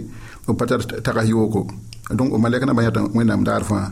b 0.47 0.49
pa 0.59 0.65
tar 0.69 0.81
tags 1.05 1.27
yooko 1.31 1.61
donc 2.17 2.29
malɛk 2.43 2.63
nambã 2.67 2.83
yãta 2.85 3.01
wẽnnaam 3.17 3.41
daar 3.47 3.63
fãa 3.69 3.85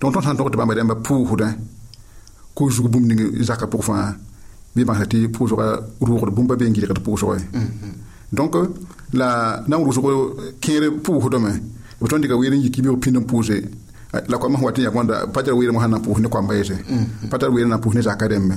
donc 0.00 0.10
tõnd 0.14 0.24
sã 0.24 0.34
tõg 0.38 0.50
tɩ 0.52 0.58
bãmba 0.60 0.74
rẽmbã 0.78 0.94
pʋʋsdã 1.06 1.48
kʋ 2.56 2.60
zug 2.74 2.86
bũmb 2.92 3.06
ning 3.10 3.22
zakã 3.48 3.66
pʋg 3.72 3.82
fãa 3.88 4.04
bɩ 4.74 4.82
bãngsa 4.88 5.04
tɩ 5.12 5.16
pʋʋsga 5.34 5.66
rʋʋgd 6.06 6.30
bũmba 6.36 6.54
bee 6.58 6.68
n 6.70 6.74
gɩlgd 6.74 7.00
pʋʋsgɛ 7.06 7.38
donc 8.36 8.54
la 9.20 9.30
na 9.68 9.74
n 9.76 9.82
kẽer 10.62 10.84
pʋʋsdame 11.04 11.52
b 12.00 12.04
tõnd 12.10 12.22
dɩka 12.24 12.34
weer 12.40 12.50
n 12.54 12.58
yik 12.64 12.76
bɩ 12.84 12.88
b 12.94 12.98
pĩnd 13.02 13.18
pʋʋse 13.30 13.56
la 14.30 14.36
koamã 14.40 14.56
sẽn 14.58 14.64
wa 14.66 14.72
tɩ 14.74 14.80
yãk 14.86 14.94
wãnda 14.96 15.16
pa 15.34 15.40
tar 15.44 15.54
weer 15.58 15.70
mosã 15.74 15.86
na 15.88 15.98
n 15.98 16.02
pʋʋs 16.04 16.18
ne 16.22 16.28
koamba 16.32 16.54
yeese 16.58 16.76
pa 17.30 17.36
tar 17.38 17.50
weer 17.54 17.66
na 17.70 17.76
pʋʋs 17.82 17.94
ne 17.94 18.00
zakã 18.08 18.26
rẽmbe 18.32 18.56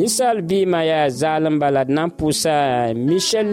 ninsaal 0.00 0.38
biima 0.50 0.80
yaa 0.90 1.08
zaalembã 1.20 1.68
la 1.76 1.82
d 1.88 1.90
na 1.96 2.02
n 2.08 2.10
pʋʋsa 2.20 2.54
michel 3.08 3.50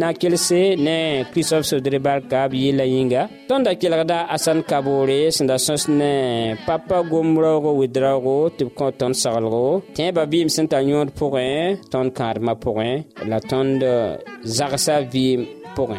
na-kelse 0.00 0.60
ne 0.86 0.96
christophe 1.32 1.66
sodre 1.70 1.98
barka 2.06 2.38
b 2.50 2.52
yɩɩla 2.64 2.84
yĩnga 2.94 3.22
tõnd 3.48 3.64
da 4.12 4.18
asan 4.36 4.58
kaboore 4.70 5.18
sẽn 5.36 5.46
da 5.50 5.56
sõs 5.66 5.82
ne 6.00 6.12
papa 6.68 6.96
gom 7.10 7.28
raoogo 7.42 7.70
wɩd 7.80 7.94
raoogo 8.04 8.36
tɩ 8.56 8.62
b 8.66 8.68
kõ 8.78 8.86
tõnd 9.00 9.14
saglgo 9.22 9.64
tẽebã 9.96 10.22
vɩɩm 10.32 10.48
sẽn 10.54 10.66
tar 10.72 10.82
yõod 10.90 11.08
pʋgẽ 11.18 11.50
tõnd 11.92 12.08
kãadmã 12.18 12.52
pʋgẽ 12.64 12.90
la 13.30 13.38
tõnd 13.50 13.78
zagsa 14.56 14.94
vɩɩm 15.12 15.40
pʋgẽ 15.76 15.98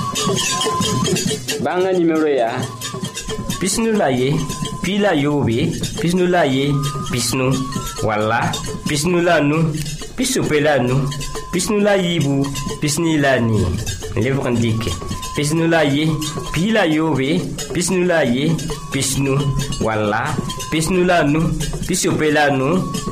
bãngã 1.63 1.91
nimero 1.97 2.27
yaa 2.29 2.59
pisnu 3.59 3.91
la 3.99 4.07
ye 4.09 4.29
pi 4.83 4.97
la 5.03 5.11
yoobe 5.23 5.57
pisnu 6.01 6.23
la 6.33 6.41
ye 6.47 6.65
pisnu 7.11 7.45
walla 8.07 8.39
pisnu 8.87 9.17
la 9.27 9.35
nu 9.43 9.57
pisope 10.17 10.57
la 10.63 10.73
nu 10.79 10.95
pisnu 11.51 11.77
la 11.85 11.93
yiibu 11.97 12.33
pisni 12.81 13.17
la 13.23 13.39
nii 13.47 13.67
lebg 14.23 14.39
n 14.53 14.55
dɩke 14.63 14.91
pisnu 15.35 15.63
la 15.73 15.81
ye 15.95 16.03
pi 16.53 16.61
la 16.75 16.83
yoobe 16.95 17.29
pisnu 17.73 17.99
la 18.09 18.19
ye 18.35 18.45
pisnu 18.91 19.33
walla 19.85 20.21
pisnu 20.71 20.99
la 21.09 21.17
nu 21.33 21.39
pisope 21.87 22.27
la 22.37 22.45
nu 22.57 22.67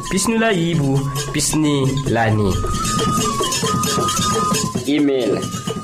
pisnu 0.09 0.35
la 0.41 0.49
yiibu 0.59 0.89
pisni 1.33 1.73
la 2.13 2.23
nii 2.35 2.55
email 4.95 5.31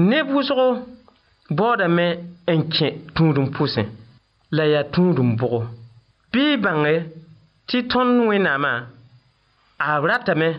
Ne 0.00 0.22
vus 0.22 0.46
ro, 0.54 0.66
boda 1.50 1.88
me 1.88 2.06
enken 2.46 2.94
toun 3.16 3.32
doun 3.34 3.48
pousen. 3.50 3.88
La 4.54 4.64
ya 4.70 4.84
toun 4.84 5.10
doun 5.14 5.34
boro. 5.36 5.64
Bi 6.32 6.54
bang 6.64 6.86
e, 6.86 7.00
titoun 7.66 8.12
wè 8.28 8.38
nama. 8.38 8.74
A 9.88 9.98
vratame, 10.00 10.50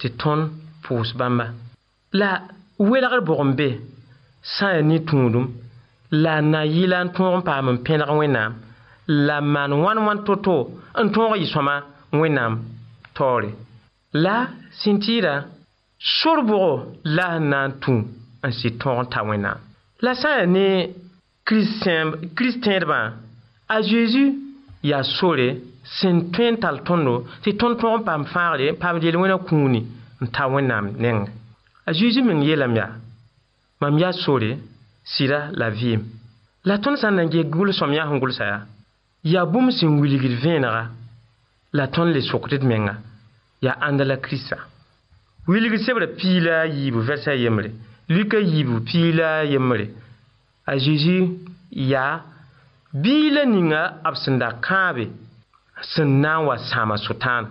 titoun 0.00 0.48
pous 0.82 1.14
bamba. 1.14 1.46
La, 2.12 2.40
wè 2.88 2.98
e 2.98 3.02
lakèl 3.04 3.22
boro 3.26 3.44
mbe, 3.52 3.70
san 4.42 4.74
e 4.74 4.82
ni 4.88 4.98
toun 5.06 5.30
doun. 5.32 5.46
La, 6.10 6.40
na 6.42 6.64
yi 6.66 6.84
lan 6.90 7.12
toun 7.14 7.30
ron 7.36 7.46
pa 7.46 7.60
mwen 7.62 7.78
pen 7.86 8.02
ron 8.02 8.18
wè 8.18 8.26
nama. 8.26 8.56
La, 9.06 9.40
man 9.40 9.78
wan 9.84 10.02
wan 10.06 10.24
toto, 10.26 10.58
an 10.98 11.12
toun 11.12 11.30
ron 11.30 11.38
yi 11.38 11.46
swama, 11.46 11.78
wè 12.10 12.28
nama. 12.34 12.58
Tore. 13.14 13.54
La, 14.24 14.38
senti 14.82 15.20
la, 15.22 15.38
sot 16.18 16.42
boro 16.50 16.80
la 17.04 17.38
nan 17.38 17.78
toun. 17.78 18.04
n 18.46 18.50
sɩd 18.54 18.78
tõog 18.82 18.98
n 19.06 19.10
ta 19.12 19.22
wẽnnaam 19.26 19.58
la 20.04 20.14
sã 20.18 20.30
n 20.42 20.54
yaa 20.54 20.54
ne 20.54 20.66
kiristẽedbã 21.48 23.00
a 23.74 23.76
zeezi 23.82 24.24
yaa 24.86 25.02
sore 25.02 25.48
sẽn 25.98 26.20
tõe 26.34 26.48
n 26.54 26.60
tall 26.62 26.78
tõndo 26.86 27.26
tɩ 27.42 27.50
tõnd 27.58 27.80
tõog 27.82 27.98
n 28.02 28.06
paam 28.06 28.22
fãagre 28.32 28.70
n 28.72 28.78
paam 28.78 29.00
del 29.02 29.18
wẽna 29.18 29.38
kũuni 29.42 29.80
n 30.22 30.26
ta 30.34 30.46
wẽnnaam 30.52 30.94
nengẽ 31.02 31.26
a 31.88 31.96
zeezi 31.96 32.22
meng 32.22 32.42
yeelame 32.46 32.78
yaa 32.78 32.92
mam 33.82 33.98
yaa 33.98 34.12
sore 34.14 34.54
sɩda 35.12 35.50
la 35.58 35.68
vɩɩm 35.74 36.02
la 36.70 36.78
tõnd 36.78 36.98
sã 37.00 37.10
n 37.10 37.16
na 37.18 37.22
n 37.26 37.30
geeg 37.32 37.50
gʋlsõm 37.50 37.90
yaa 37.96 38.06
sẽn 38.06 38.22
gʋlsa 38.22 38.44
yaa 38.46 38.60
yaa 39.26 39.46
bũmb 39.50 39.70
sẽn 39.74 39.98
wilgd 39.98 40.34
vẽenega 40.46 40.84
la 41.74 41.86
tõnd 41.90 42.14
le 42.14 42.22
sokd 42.22 42.54
d 42.54 42.62
menga 42.62 42.94
yaa 43.66 43.74
ãnda 43.82 44.04
la 44.06 44.16
kiristã 44.22 44.56
wilg-sebrã 45.50 46.06
piila 46.16 46.68
yiibu 46.70 47.02
vɛrsã 47.02 47.34
yembre 47.34 47.70
Lika 48.08 48.38
yibu 48.40 48.80
pi 48.80 49.12
la 49.12 49.42
ye 49.44 49.58
mre. 49.58 49.86
A 50.66 50.78
Jeji 50.78 51.30
ya 51.70 52.20
bilan 52.92 53.54
nga 53.68 53.82
ap 54.04 54.16
senda 54.16 54.48
kambi. 54.66 55.08
Sen 55.82 56.20
nan 56.22 56.46
wa 56.46 56.56
sama 56.58 56.96
sotan. 56.96 57.44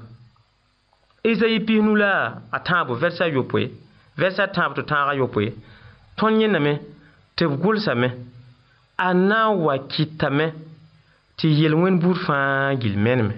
Eza 1.24 1.48
yi 1.48 1.60
pi 1.60 1.76
nula 1.82 2.42
atanbo 2.52 2.96
versa 2.96 3.28
yopwe. 3.28 3.72
Versa 4.18 4.44
atanbo 4.44 4.74
to 4.76 4.82
tanra 4.84 5.14
yopwe. 5.16 5.54
Ton 6.18 6.40
yen 6.42 6.52
name 6.52 6.74
te 7.36 7.46
vgol 7.46 7.78
same. 7.80 8.10
A 8.98 9.14
nan 9.14 9.48
wa 9.66 9.78
kitame. 9.92 10.48
Te 11.38 11.48
yelwen 11.48 12.00
burfan 12.02 12.80
gilmen 12.82 13.22
me. 13.30 13.36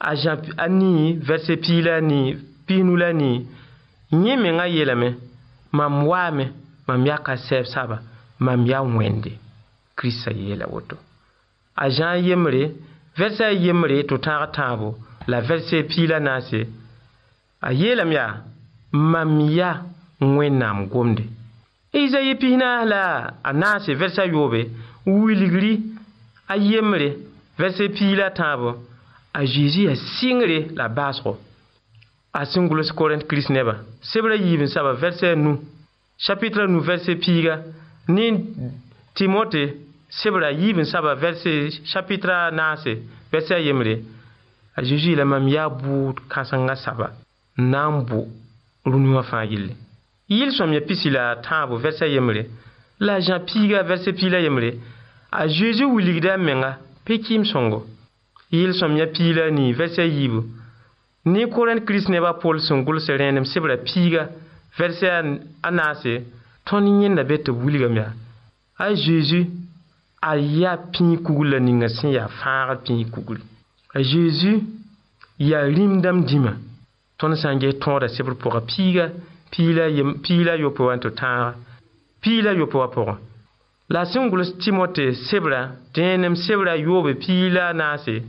A 0.00 0.14
jan 0.14 0.36
pi 0.42 0.50
an 0.58 0.76
ni 0.78 1.16
verse 1.28 1.54
pi 1.64 1.80
la 1.86 2.00
ni 2.00 2.18
pi 2.66 2.82
nula 2.82 3.12
ni. 3.12 3.30
Nye 4.12 4.36
men 4.36 4.54
nga 4.54 4.66
yelame. 4.68 5.08
mam 5.78 5.94
waame 6.10 6.44
mam 6.88 7.00
yaa 7.08 7.20
ka 7.26 7.34
sɛb-saba 7.46 7.96
mam 8.46 8.60
yaa 8.70 8.84
wẽnde 8.98 9.32
kirista 9.96 10.30
yeela 10.42 10.66
woto 10.74 10.96
a 11.82 11.84
zã 11.96 12.06
n 12.18 12.24
yembre 12.28 12.62
vɛrsã 13.18 13.44
a 13.54 13.58
yembre 13.64 13.96
tɩ 14.08 14.14
tãag 14.26 14.42
tãabo 14.56 14.88
la 15.30 15.38
vɛrse 15.48 15.76
piila 15.90 16.18
naase 16.26 16.60
a 17.68 17.70
yeelame 17.80 18.14
yaa 18.18 18.30
mam 19.12 19.30
ya 19.58 19.70
wẽnnaam 20.38 20.78
gomde 20.92 21.24
isayi 22.00 22.32
pisnaas 22.42 22.84
la 22.92 23.02
a 23.48 23.50
naase 23.52 23.90
vɛrsa 24.00 24.22
yoobe 24.32 24.60
wilgri 25.06 25.72
a 26.52 26.54
yembre 26.70 27.08
vɛrse 27.60 27.84
piila 27.96 28.26
tãabo 28.38 28.70
a 29.38 29.40
zeezi 29.52 29.80
yaa 29.86 29.98
sɩngre 30.16 30.58
la 30.78 30.86
baasgo 30.96 31.32
Asen 32.34 32.66
goulos 32.68 32.90
koren 32.92 33.20
kris 33.30 33.46
neba. 33.48 33.76
Sebra 34.02 34.34
yivin 34.34 34.66
saba 34.66 34.92
verse 34.94 35.34
nou. 35.36 35.60
Chapitra 36.18 36.66
nou 36.66 36.80
verse 36.82 37.14
pi 37.22 37.36
ga. 37.46 37.60
Nen 38.08 38.40
Timote 39.14 39.62
sebra 40.10 40.50
yivin 40.52 40.84
saba 40.84 41.14
verse 41.14 41.70
chapitra 41.86 42.50
nan 42.50 42.76
se. 42.82 42.96
Verse 43.30 43.60
yemre. 43.62 44.00
A 44.74 44.82
Jejou 44.82 45.12
ila 45.12 45.24
mam 45.24 45.46
yabou 45.48 46.10
kansan 46.28 46.66
nga 46.66 46.74
saba. 46.74 47.12
Nan 47.56 48.02
bou. 48.08 48.26
Rouni 48.84 49.14
wafan 49.14 49.46
gile. 49.46 49.76
Yil 50.28 50.50
som 50.56 50.72
yapisi 50.74 51.10
la 51.14 51.36
tanbo 51.36 51.78
verse 51.78 52.10
yemre. 52.10 52.48
La 52.98 53.20
jan 53.20 53.46
pi 53.46 53.68
ga 53.70 53.84
verse 53.86 54.10
pi 54.10 54.28
la 54.34 54.42
yemre. 54.42 54.72
A 55.30 55.46
Jejou 55.46 55.94
wili 56.00 56.18
gida 56.18 56.34
men 56.36 56.66
ga. 56.66 56.74
Pe 57.06 57.20
kim 57.20 57.46
son 57.46 57.70
go. 57.70 57.84
Yil 58.50 58.74
som 58.74 58.98
yapisi 58.98 59.38
la 59.38 59.52
ni 59.54 59.70
verse 59.72 60.02
yivou. 60.10 60.42
ne 61.26 61.46
koren 61.50 61.80
kirist 61.86 62.08
nebã 62.12 62.32
pols 62.36 62.68
n 62.70 62.84
gʋls 62.84 63.08
rẽenem 63.18 63.44
sebrã 63.48 63.76
piiga 63.84 64.28
vɛrsɛ 64.76 65.08
a 65.64 65.70
naase 65.72 66.14
tõnd 66.68 67.00
yẽnda 67.02 67.24
be 67.24 67.36
tɩ 67.44 67.50
b 67.56 67.60
wilgame 67.64 67.96
yaa 68.00 68.12
a 68.76 68.86
zeezi 68.94 69.40
a 70.20 70.36
yaa 70.36 70.76
pĩig 70.92 71.22
kugl 71.24 71.48
la 71.48 71.58
ninga 71.64 71.88
sẽn 71.88 72.12
yaa 72.12 72.28
fãag 72.28 72.84
pĩig 72.84 73.08
kugri 73.10 73.40
a 73.96 74.04
zeezi 74.04 74.52
yaa 75.48 75.64
rĩmdãmb 75.64 76.20
dĩmã 76.28 76.52
tõnd 77.18 77.34
sã 77.40 77.48
n 77.56 77.60
ges 77.62 77.74
tõoda 77.80 78.08
sebr 78.12 78.34
pʋga 78.36 78.60
piiga 78.68 79.04
piila 79.50 80.52
yope 80.60 80.82
wã 80.84 80.94
tɩ 81.00 81.08
tãaga 81.16 81.56
piila 82.22 82.52
yope 82.52 82.76
wã 82.76 82.88
pʋgẽ 82.94 83.16
la 83.92 84.04
sẽn 84.04 84.28
gʋls 84.28 84.50
timote 84.60 85.12
sebrã 85.28 85.72
dẽenem 85.96 86.34
sebrã 86.44 86.76
yoobe 86.84 87.16
piila 87.16 87.72
a 87.72 87.72
naase 87.72 88.20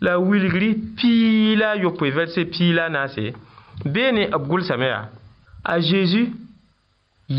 la 0.00 0.18
wilgri 0.18 0.74
piila 0.96 1.74
yopoe 1.76 2.10
vɛrse 2.10 2.44
piila 2.52 2.88
naase 2.88 3.34
bee 3.92 4.12
ne 4.12 4.24
b 4.26 4.42
gʋlsame 4.50 4.86
yaa 4.94 5.08
a 5.64 5.74
zeezi 5.88 6.22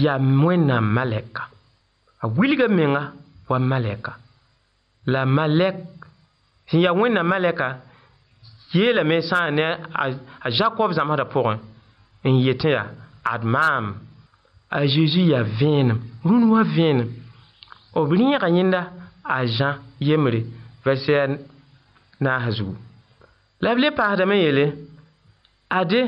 yaa 0.03 0.19
wẽnnaam 0.43 0.85
malɛka 0.95 1.43
a 2.23 2.27
wilga 2.27 2.67
menga 2.67 3.13
wa 3.49 3.59
malɛka 3.59 4.11
la 5.07 5.25
malɛk 5.25 5.77
sẽn 6.67 6.81
yaa 6.83 6.93
wẽnnaam 6.93 7.27
malɛka 7.27 7.77
yeelame 8.73 9.21
sã 9.21 9.49
n 9.51 9.55
ne 9.55 9.63
a 10.43 10.49
zakɔb 10.57 10.91
zãmsdã 10.97 11.25
pʋgẽ 11.33 11.57
n 12.27 12.33
yet 12.43 12.63
n 12.65 12.69
yaa 12.75 12.87
ad 13.23 13.43
maam 13.43 13.95
a 14.69 14.85
zeezi 14.85 15.31
yaa 15.31 15.43
vẽenem 15.43 15.97
rũn 16.25 16.43
wã 16.51 16.63
vẽenem 16.63 17.07
b 18.07 18.11
rẽega 18.19 18.47
yẽnda 18.51 18.81
a 19.23 19.45
zã 19.47 19.79
yembre 19.99 20.43
vɛrsya 20.83 21.21
Na 22.19 22.51
zugu 22.51 22.75
la 23.61 23.75
b 23.75 23.79
le 23.79 24.65
ade 25.69 26.01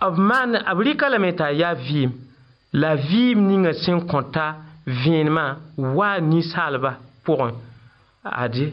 b 0.00 0.18
maan 0.28 0.52
b 0.58 2.10
la 2.72 2.94
vɩɩm 2.96 3.38
ninga 3.48 3.72
sẽn 3.82 4.00
kõ 4.10 4.20
ta 4.34 4.46
vẽenemã 4.86 5.46
waa 5.96 6.16
ninsaalba 6.30 6.92
ade 8.42 8.66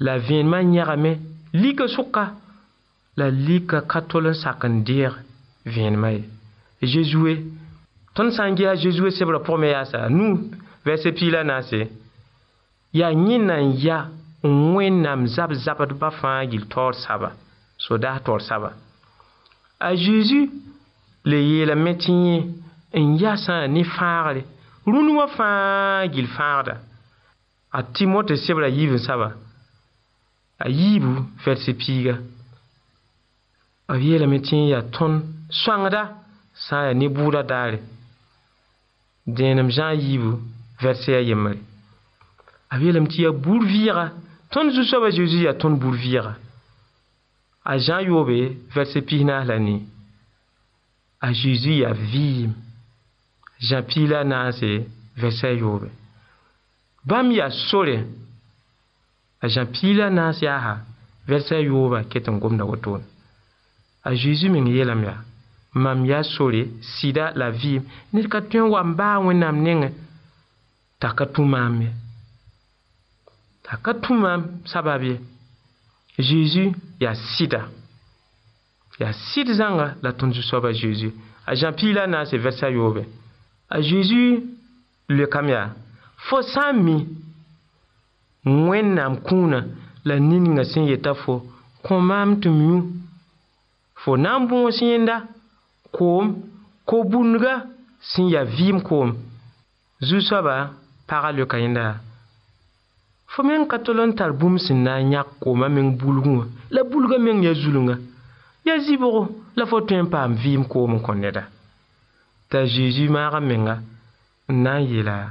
la 0.00 0.14
vẽenemã 0.26 0.60
yãgame 0.74 1.12
lika 1.52 1.86
sʋka 1.94 2.24
la 3.16 3.26
lika 3.30 3.80
ka 3.90 4.00
tol 4.10 4.26
n 4.30 4.34
sak 4.42 4.62
n 4.64 4.84
deeg 4.86 5.10
vẽenemã 5.66 6.10
ye 6.22 6.22
zezue 6.92 7.34
tõnd 8.14 8.30
sã 8.32 8.44
n 8.48 8.54
gɩa 8.56 8.74
zezue 8.82 9.10
sebrã 9.10 9.58
ya 12.94 14.06
Onwen 14.42 15.02
nan 15.02 15.22
mzap 15.22 15.50
zapat 15.52 15.92
bafan 15.98 16.48
gil 16.50 16.64
tol 16.68 16.92
saba. 16.94 17.32
Soda 17.78 18.18
tol 18.24 18.38
saba. 18.40 18.72
A 19.80 19.92
Jezu 19.94 20.48
leye 21.24 21.66
la 21.66 21.74
metinye 21.74 22.46
en 22.94 23.18
yasan 23.18 23.68
ne 23.72 23.84
farade. 23.84 24.44
Roun 24.86 25.16
wafan 25.16 26.08
gil 26.12 26.26
farade. 26.26 26.76
A 27.72 27.82
Timote 27.82 28.36
sep 28.36 28.56
la 28.58 28.68
yivon 28.68 28.98
saba. 28.98 29.32
A 30.58 30.68
yivou 30.68 31.24
vers 31.44 31.68
epiga. 31.68 32.16
A 33.88 33.96
vie 33.98 34.16
la 34.18 34.26
metinye 34.26 34.80
ton 34.92 35.22
soangada. 35.50 36.16
San 36.54 36.84
ya 36.86 36.94
nebou 36.94 37.30
la 37.30 37.42
dare. 37.42 37.78
Den 39.26 39.56
nan 39.56 39.66
mzak 39.66 39.98
yivou 40.00 40.40
vers 40.80 41.08
epiga. 41.08 41.54
A 42.70 42.78
vie 42.78 42.90
la 42.92 43.00
metinye 43.00 43.30
bourvira. 43.32 44.10
tõnd 44.54 44.74
zu-soabã 44.74 45.10
zeezi 45.14 45.44
yaa 45.44 45.54
tõnd 45.62 45.78
bur 45.82 45.94
vɩɩga 46.02 46.32
a 47.70 47.78
zãn 47.84 48.04
yoobe 48.08 48.36
vɛrse 48.74 49.00
pisnaas 49.08 49.46
la 49.48 49.56
ni 49.66 49.76
a 51.26 51.32
zeezi 51.40 51.72
yaa 51.82 51.94
vɩɩm 52.12 52.50
zã 53.68 53.78
piis 53.88 54.08
la 54.10 54.18
a 54.22 54.30
naase 54.32 54.70
vɛrsa 55.20 55.46
a 55.52 55.58
yoobe 55.62 55.88
bãmb 57.08 57.30
yaa 57.38 57.50
sore 57.68 57.96
a 59.40 59.46
zã 59.54 59.62
piis 59.74 59.96
la 59.98 60.06
a 60.10 60.14
naas 60.18 60.38
yaasa 60.46 60.74
vɛrsa 61.28 61.54
a 61.58 61.64
yooba 61.68 62.04
ket 62.10 62.26
n 62.30 62.40
gomda 62.42 62.64
wotone 62.64 63.06
a 64.02 64.10
zeezi 64.20 64.48
meng 64.50 64.68
yeelame 64.74 65.06
yaa 65.06 65.20
mam 65.74 66.04
yaa 66.10 66.22
sore 66.24 66.62
sɩda 66.98 67.30
la 67.38 67.48
vɩɩm 67.50 67.82
ned 68.12 68.26
ka 68.32 68.40
tõe 68.50 68.60
n 68.66 68.70
wa 68.74 68.80
n 68.82 68.94
baag 68.98 69.22
wẽnnaam 69.26 69.58
nengẽ 69.64 69.90
t'a 71.00 71.08
ka 71.18 71.24
tũ 71.34 71.44
maam 71.46 71.76
ye 71.82 71.90
la 73.70 73.76
ka 73.76 73.94
tũmã 73.94 74.40
sabab 74.72 75.02
ye 75.08 75.16
zeezi 76.28 76.64
yaa 77.00 77.14
sɩda 77.34 77.60
yaa 79.00 79.12
sɩd 79.30 79.48
zãnga 79.58 79.86
la 80.02 80.10
tõnd 80.18 80.34
zu-soaba 80.34 80.70
zeezi 80.78 81.08
a 81.46 81.52
zãn-piilã 81.58 82.02
na 82.10 82.18
n 82.24 82.26
se 82.30 82.36
vɛrsa 82.44 82.66
yoobe 82.76 83.02
a 83.74 83.80
zeezi 83.86 84.22
loekame 85.16 85.52
yaa 85.56 85.68
fo 86.26 86.38
sã 86.52 86.64
n 86.74 86.82
mi 86.84 86.94
wẽnnaam 88.68 89.14
kũunã 89.26 89.60
la 90.08 90.14
ninga 90.30 90.64
sẽn 90.70 90.88
yeta 90.90 91.14
fo 91.22 91.34
kõ 91.86 91.94
maam 92.08 92.30
tɩ 92.42 92.48
miu 92.58 92.76
fo 94.02 94.10
na 94.18 94.30
n 94.38 94.48
bõos 94.50 94.76
yẽnda 94.82 95.16
koom 95.96 96.26
ko-bũndga 96.88 97.54
sẽn 98.10 98.26
yaa 98.34 98.44
vɩɩm 98.56 98.80
koom 98.88 99.08
zu-soaba 100.08 100.54
pagã 101.08 101.30
loeka 101.36 101.56
yẽnda 101.62 101.82
yaa 101.86 101.96
Fome 103.30 103.52
yon 103.54 103.66
katolon 103.70 104.10
talboum 104.18 104.56
se 104.58 104.74
nan 104.74 105.12
yak 105.12 105.26
ko 105.40 105.54
mame 105.54 105.76
yon 105.80 105.94
boulgou, 105.98 106.46
la 106.70 106.82
boulga 106.82 107.16
mene 107.18 107.36
yon 107.36 107.42
yazulou. 107.42 107.96
Yazi 108.66 108.96
boro, 108.98 109.20
la 109.54 109.66
fote 109.70 109.94
yon 109.94 110.08
pa 110.10 110.24
mvi 110.28 110.56
mko 110.58 110.86
mwen 110.88 111.00
kone 111.02 111.30
da. 111.32 111.44
Ta 112.50 112.64
Jejiv 112.66 113.10
mara 113.10 113.40
mene, 113.40 113.76
nan 114.48 114.82
ye 114.82 115.02
la, 115.06 115.28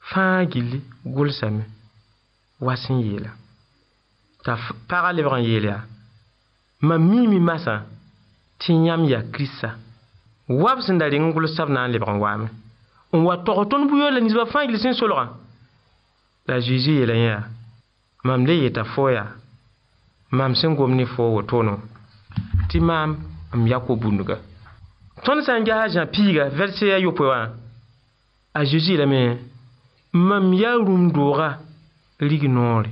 fangili 0.00 0.80
goul 1.06 1.30
sami, 1.32 1.62
wase 2.60 2.90
yon 2.90 3.04
ye 3.06 3.18
la. 3.20 3.36
Ta 4.44 4.58
para 4.88 5.12
lebran 5.12 5.44
ye 5.44 5.60
la, 5.60 5.76
mami 6.82 7.20
mimi 7.20 7.38
masa, 7.38 7.84
tenyam 8.58 9.04
ya 9.04 9.22
kris 9.32 9.52
sa. 9.60 9.76
Wap 10.48 10.82
sen 10.82 10.98
dadi 10.98 11.16
yon 11.22 11.30
goul 11.32 11.46
sav 11.48 11.68
nan 11.70 11.92
lebran 11.92 12.18
wame. 12.18 12.48
On 13.12 13.22
wato 13.26 13.54
roton 13.54 13.86
bou 13.86 13.96
yo 14.02 14.10
la 14.10 14.18
nizwa 14.20 14.46
fangili 14.46 14.82
sen 14.82 14.94
soloran. 14.94 15.36
La 16.46 16.58
jejiye 16.60 17.04
la 17.06 17.14
nye, 17.14 17.36
mam 18.24 18.44
leye 18.46 18.70
ta 18.72 18.84
fo 18.84 19.08
ya, 19.10 19.26
mam 20.32 20.54
sen 20.54 20.74
gomne 20.74 21.04
fo 21.04 21.22
wo 21.34 21.42
tonon, 21.42 21.78
ti 22.68 22.80
mam 22.80 23.16
amyako 23.52 23.96
bundo 23.96 24.24
ka. 24.24 24.36
Ton 25.24 25.42
san 25.42 25.62
gaya 25.64 25.88
jan 25.88 26.08
piga, 26.08 26.48
velse 26.48 26.86
ya 26.86 26.98
yopwe 26.98 27.26
wan, 27.26 27.50
a 28.54 28.60
jejiye 28.68 28.96
la 28.98 29.06
men, 29.06 29.38
mam 30.12 30.52
ya 30.54 30.74
rumdora 30.76 31.58
liginon 32.20 32.82
li. 32.82 32.90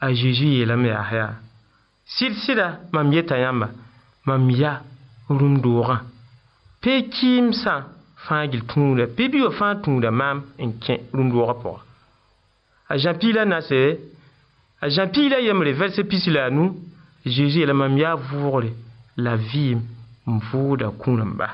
A 0.00 0.10
jejiye 0.10 0.64
la 0.66 0.76
men 0.76 0.96
a 0.96 1.02
haya, 1.02 1.28
sil 2.14 2.34
sila 2.44 2.80
mam 2.92 3.12
ye 3.12 3.22
tayan 3.22 3.58
ba, 3.60 3.68
mam 4.26 4.48
ya 4.50 4.80
rumdora. 5.28 6.02
Pe 6.80 7.06
kim 7.10 7.52
san 7.52 7.84
fangil 8.26 8.62
tunude, 8.66 9.06
pe 9.16 9.28
biyo 9.28 9.50
fang 9.50 9.82
tunude, 9.84 10.10
mam 10.10 10.38
enken 10.58 11.00
rumdora 11.12 11.54
pora. 11.54 11.82
a 12.90 12.98
zã 12.98 13.14
piila 13.14 13.44
nase 13.44 13.98
a 14.82 14.88
zã 14.90 15.06
piila 15.06 15.38
yembre 15.40 15.70
vɛrse 15.72 16.02
pisi 16.10 16.30
la 16.30 16.46
a 16.46 16.50
nu 16.50 16.66
zeezi 17.24 17.60
yeelamam 17.62 17.94
yaa 17.96 18.16
vʋʋgre 18.16 18.70
la 19.22 19.36
vɩɩm 19.46 19.78
n 20.26 20.32
vʋʋda 20.48 20.88
kũ 21.00 21.10
rẽmba 21.20 21.48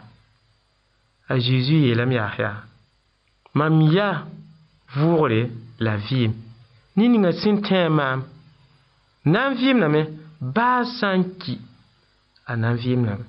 a 1.32 1.38
zeezi 1.44 1.74
yeelame 1.86 2.14
yaas 2.16 2.36
yaa 2.40 2.56
mam 3.54 3.80
yaa 3.94 4.24
vʋʋgre 4.96 5.40
la 5.80 5.94
vɩɩm 5.96 6.32
ne 6.96 7.04
ninga 7.08 7.32
sẽn 7.32 7.56
tẽe 7.60 7.88
maam 7.88 8.20
na 9.26 9.50
n 9.50 9.54
vɩɩmdame 9.60 10.00
baa 10.40 10.84
sã 10.96 11.12
n 11.20 11.36
ki 11.38 11.60
a 12.48 12.56
na 12.56 12.68
n 12.72 12.76
vɩɩmdame 12.80 13.24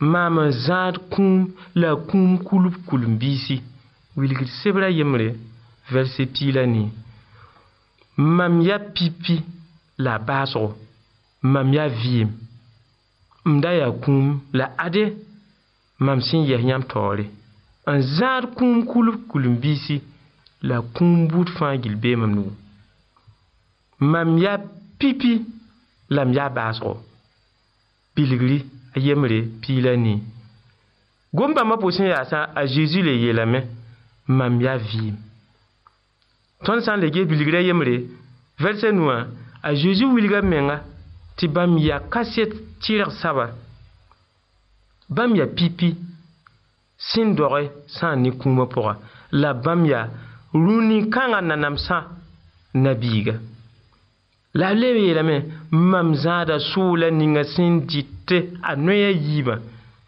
maam 0.00 0.34
n 0.40 0.50
zãad 0.50 0.98
kũum 1.14 1.54
la 1.76 1.94
a 1.94 1.96
kũum 2.10 2.42
kulb 2.42 2.74
kulum-biisi 2.86 3.62
wilgd 4.16 4.48
sebrã 4.60 4.88
yembre 4.90 5.38
vɛrse 5.92 6.24
piila 6.34 6.66
nii 6.66 7.05
Mamiya 8.18 8.78
pipi 8.78 9.42
la 9.98 10.18
basro, 10.18 10.74
mamiya 11.42 11.88
viyem. 11.88 12.28
Mda 13.44 13.72
ya 13.72 13.90
koum 13.92 14.40
la 14.52 14.72
ade, 14.78 15.16
mamsen 15.98 16.46
yeknyam 16.48 16.82
tore. 16.84 17.24
An 17.86 18.00
zan 18.02 18.46
koum 18.56 18.86
koulou 18.86 19.18
koulou 19.28 19.50
mbisi, 19.50 20.00
la 20.62 20.80
koum 20.80 21.28
bout 21.28 21.48
fangilbe 21.58 22.16
mbam 22.16 22.34
nou. 22.34 22.52
Mamiya 24.00 24.60
pipi 24.98 25.42
la 26.08 26.24
mbya 26.24 26.48
basro. 26.48 26.96
Piligli 28.14 28.64
ayemre 28.96 29.42
pilani. 29.60 30.22
Gwamba 31.34 31.64
mwa 31.64 31.76
posen 31.78 32.06
yasa 32.06 32.48
a 32.54 32.66
Jezu 32.66 33.02
le 33.02 33.20
ye 33.20 33.32
lamen, 33.32 33.66
mamiya 34.26 34.78
viyem. 34.78 35.16
tõnd 36.64 36.80
sã 36.84 36.96
n 36.96 37.00
le 37.02 37.10
ges 37.12 37.26
bilgrã 37.28 37.60
yembre 37.64 38.06
vɛrsɛ 38.62 38.90
nuã 38.96 39.26
a 39.62 39.74
zeezi 39.76 40.04
wilga 40.08 40.40
menga 40.42 40.78
tɩ 41.36 41.48
bãmb 41.54 41.78
ya 41.80 41.98
ka 42.12 42.24
set 42.32 42.52
tɩrg 42.82 43.10
saba 43.20 43.46
bãmb 45.16 45.36
ya 45.36 45.46
pipi 45.56 45.90
sẽn 47.08 47.36
dɔgɛ 47.36 47.60
sã 47.96 48.16
n 48.16 48.22
ne 48.22 48.30
kũumã 48.38 48.64
pʋga 48.72 48.94
la 49.40 49.50
bãmb 49.52 49.84
ya 49.90 50.00
rũ 50.54 50.74
nin-kãngã 50.88 51.40
nanamsã 51.42 51.98
nabiiga 52.74 53.34
la 54.54 54.72
b 54.72 54.78
leb 54.80 54.96
yeelame 55.04 55.36
n 55.38 55.44
mam 55.76 56.14
zãada 56.14 56.56
sʋʋla 56.70 57.10
ninga 57.12 57.42
sẽn 57.52 57.84
dɩtɩ 57.90 58.38
a 58.62 58.72
noɛ 58.76 58.98
a 59.10 59.12
yiibã 59.12 59.54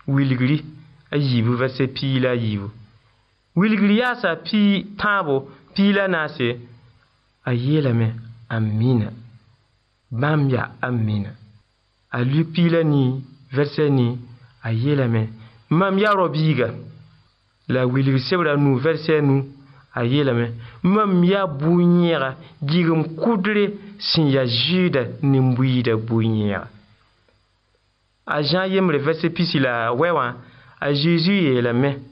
wilgri 0.07 0.65
a 1.13 1.17
yiibu 1.19 1.53
vɛrsɛ 1.61 1.85
piila 1.93 2.31
a 2.33 2.37
yiibu 2.41 2.69
wilgr 3.59 3.91
yaasa 4.01 4.31
pii 4.47 4.97
tãabo 4.97 5.37
Si 5.79 5.93
la 5.93 6.09
nasi 6.09 6.57
A 7.45 7.53
ye 7.55 7.81
la 7.81 7.93
men 7.95 8.15
Amin 8.51 9.13
Bam 10.11 10.49
ya 10.51 10.73
amin 10.83 11.29
A 12.11 12.25
lupi 12.25 12.69
la 12.69 12.83
ni 12.83 13.23
Versen 13.53 13.95
ni 13.95 14.09
A 14.65 14.73
ye 14.73 14.97
la 14.97 15.07
men 15.07 15.29
Mam 15.71 15.97
ya 16.01 16.17
robiga 16.19 16.73
La 17.69 17.85
wili 17.87 18.19
sebra 18.27 18.57
nou 18.59 18.81
Versen 18.83 19.31
nou 19.31 19.45
A 19.95 20.03
ye 20.03 20.25
la 20.27 20.35
men 20.35 20.59
Mam 20.83 21.23
ya 21.25 21.47
bunyera 21.47 22.33
Gigam 22.59 23.05
kudre 23.15 23.69
Sen 24.11 24.27
ya 24.35 24.43
jida 24.59 25.07
Nembou 25.23 25.63
yida 25.63 25.95
bunyera 25.97 26.65
A 28.27 28.43
jan 28.43 28.67
yemre 28.75 28.99
Versen 29.07 29.31
pis 29.39 29.55
la 29.63 29.93
wewa 29.95 30.27
A 30.81 30.91
jezu 30.93 31.39
ye 31.39 31.61
la 31.63 31.71
men 31.73 32.03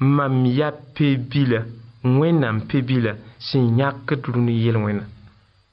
Mam 0.00 0.42
ya 0.58 0.74
pebi 0.98 1.46
la 1.54 1.62
wẽnnaam 2.04 2.60
pe 2.66 2.80
bila 2.80 3.12
sẽn 3.38 3.76
yãk 3.78 3.96
d 4.08 4.22
rũnd 4.26 4.48
yel 4.50 4.76
wẽna 4.76 5.04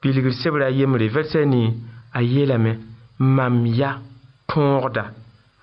bilgd 0.01 0.31
sebrã 0.33 0.69
yembre 0.71 1.05
vɛrsɛ 1.07 1.45
ni 1.45 1.69
a 2.13 2.21
yeelame 2.21 2.71
mam 3.19 3.65
ya 3.67 3.99
tõogda 4.47 5.11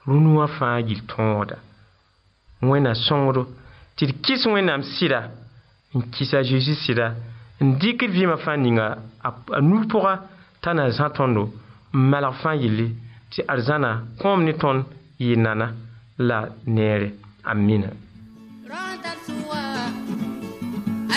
rũnd 0.07 0.29
wã 0.37 0.46
fãa 0.59 0.81
yil 0.81 1.01
tõoda 1.11 1.57
wẽna 2.62 2.94
sõngdo 2.94 3.44
tɩ 3.96 4.07
d 4.07 4.12
kɩs 4.25 4.46
wẽnnaam 4.46 4.83
sɩda 4.83 5.31
n 5.94 5.98
kɩsa 6.14 6.42
zeezi 6.42 6.75
sɩda 6.85 7.07
n 7.64 7.68
dɩk 7.81 7.98
d 8.07 8.12
vɩɩmã 8.14 8.37
fãa 8.44 8.57
ninga 8.57 8.87
a 9.57 9.61
nuur 9.61 9.85
pʋga 9.90 10.12
t'a 10.62 10.72
na 10.75 10.90
zã 10.90 11.09
tõndo 11.16 11.42
n 11.94 11.98
malg 12.11 12.35
fãa 12.42 12.55
yelle 12.55 12.87
tɩ 13.31 13.42
ad 13.53 13.61
zãna 13.66 13.90
kõom 14.20 14.40
ne 14.46 14.53
tõnd 14.55 14.85
yɩ 15.20 15.35
nana 15.37 15.75
la 16.18 16.38
neere 16.66 17.11
amina 17.42 17.90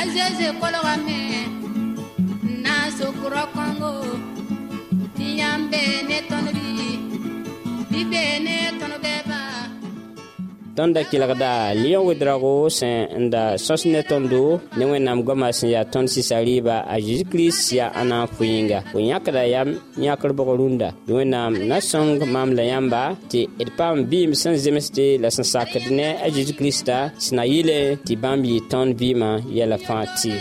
azeze 0.01 0.45
kologame 0.59 1.19
nasokuro 2.63 3.43
kongo 3.55 3.91
tiyan 5.15 5.59
be 5.71 5.81
ne 6.07 6.17
tɔnɔ 6.29 6.49
bi 6.59 6.69
bi 7.91 7.99
be 8.11 8.21
ne 8.45 8.53
tɔnɔ 8.79 8.95
bɛɛ 9.03 9.19
ba 9.29 9.34
tõnd 10.75 10.91
da 10.95 11.01
kelgda 11.07 11.49
lion 11.77 12.03
wedrago 12.07 12.67
sẽn 12.77 13.13
n 13.21 13.29
da 13.33 13.43
sõs 13.65 13.81
ne 13.91 14.01
tõndo 14.09 14.41
ne 14.77 14.85
wẽnnaam 14.91 15.19
goamã 15.27 15.49
sẽn 15.57 15.69
yaa 15.73 15.85
tõnd 15.93 16.07
sɩsa 16.13 16.37
rɩɩba 16.47 16.75
a 16.93 16.95
zezi-kirist 17.05 17.63
yaa 17.77 17.91
a 17.99 18.03
na 18.09 18.17
n 18.23 18.27
fo 18.35 18.43
yĩnga 18.51 18.79
fo 18.89 18.97
yãkda 19.09 19.41
yam 19.53 19.69
yãkr-bg 20.05 20.47
rũndã 20.59 20.89
tɩ 21.05 21.11
wẽnnaam 21.17 21.51
na 21.69 21.77
sõng 21.91 22.09
maam 22.33 22.49
la 22.57 22.63
yãmba 22.71 23.01
tɩ 23.31 23.39
d 23.65 23.69
paam 23.77 23.95
bɩɩm 24.11 24.31
sẽn 24.41 24.55
zemsde 24.63 25.05
la 25.23 25.29
sẽn 25.35 25.47
sakd 25.53 25.85
ne 25.97 26.07
a 26.25 26.27
zezi-kiristã 26.35 26.97
sẽn 27.23 27.35
na 27.37 27.43
yɩle 27.53 27.77
tɩ 28.05 28.11
bãmb 28.21 28.43
yɩɩ 28.51 28.61
tõnd 28.71 28.91
vɩɩmã 28.99 29.29
yɛlã 29.57 29.77
fãa 29.85 30.03
tɩ 30.19 30.31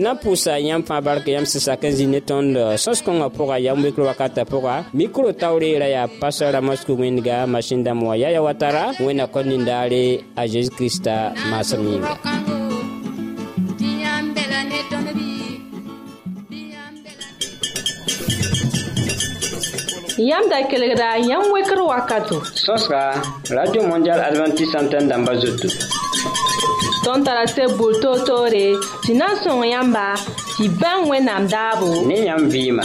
d 0.00 0.04
na 0.08 0.16
n 0.16 0.16
pʋʋsa 0.16 0.56
yãmb 0.56 0.82
fãa 0.88 1.00
bark 1.04 1.28
yãmb 1.28 1.44
sẽn 1.44 1.60
sak 1.60 1.84
n 1.84 1.92
zĩ 1.92 2.06
ne 2.08 2.20
tõnd 2.24 2.56
sõs-kõngã 2.80 3.28
pʋga 3.36 3.56
yam 3.68 3.78
wekr 3.84 4.00
wakatã 4.08 4.48
pʋga 4.48 4.88
mikro 4.96 5.28
taoor 5.36 5.60
yeera 5.60 5.84
yaa 5.92 6.06
pastor 6.16 6.48
ramos 6.56 6.80
kug 6.88 7.00
wẽndga 7.04 7.44
masin 7.44 7.84
dãmb 7.84 8.08
wã 8.08 8.16
yaya 8.16 8.40
wa 8.40 8.54
tara 8.56 8.96
wẽna 8.96 9.28
a 9.28 10.42
Jesus 10.48 10.72
kirista 10.72 11.34
maasem 11.52 11.84
yĩnga 11.84 12.16
Yam 20.20 20.44
da 20.52 20.60
kelegra, 20.68 21.16
yam 21.16 21.48
wekro 21.48 21.86
wakato. 21.88 22.44
Sos 22.44 22.84
ka, 22.92 23.16
Radio 23.56 23.82
Mondial 23.88 24.20
Adventist 24.20 24.68
Santen 24.72 25.08
damba 25.08 25.32
zotou. 25.40 25.72
tõnd 27.10 27.24
tara 27.26 27.42
seb 27.50 27.72
bur 27.78 27.96
toor-toore 28.02 28.66
tɩ 29.02 29.12
na 29.18 29.28
n 29.32 29.38
sõng 29.42 29.64
yãmba 29.72 30.06
tɩ 30.56 30.64
bãng 30.80 31.02
wẽnnaam 31.10 31.44
daabo 31.52 31.86
ne 32.08 32.16
yãmb 32.26 32.46
vɩɩma 32.54 32.84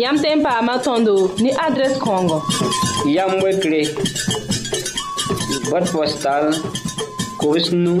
yãmb 0.00 0.18
tẽn 0.22 0.38
paama 0.44 0.74
tõndo 0.86 1.14
ne 1.42 1.50
adrɛs 1.66 1.94
kãongo 2.04 2.38
yamb 3.14 3.36
wekre 3.44 3.80
bot 5.70 5.86
postal 5.94 6.44
kobs 7.40 7.66
nu 7.84 7.94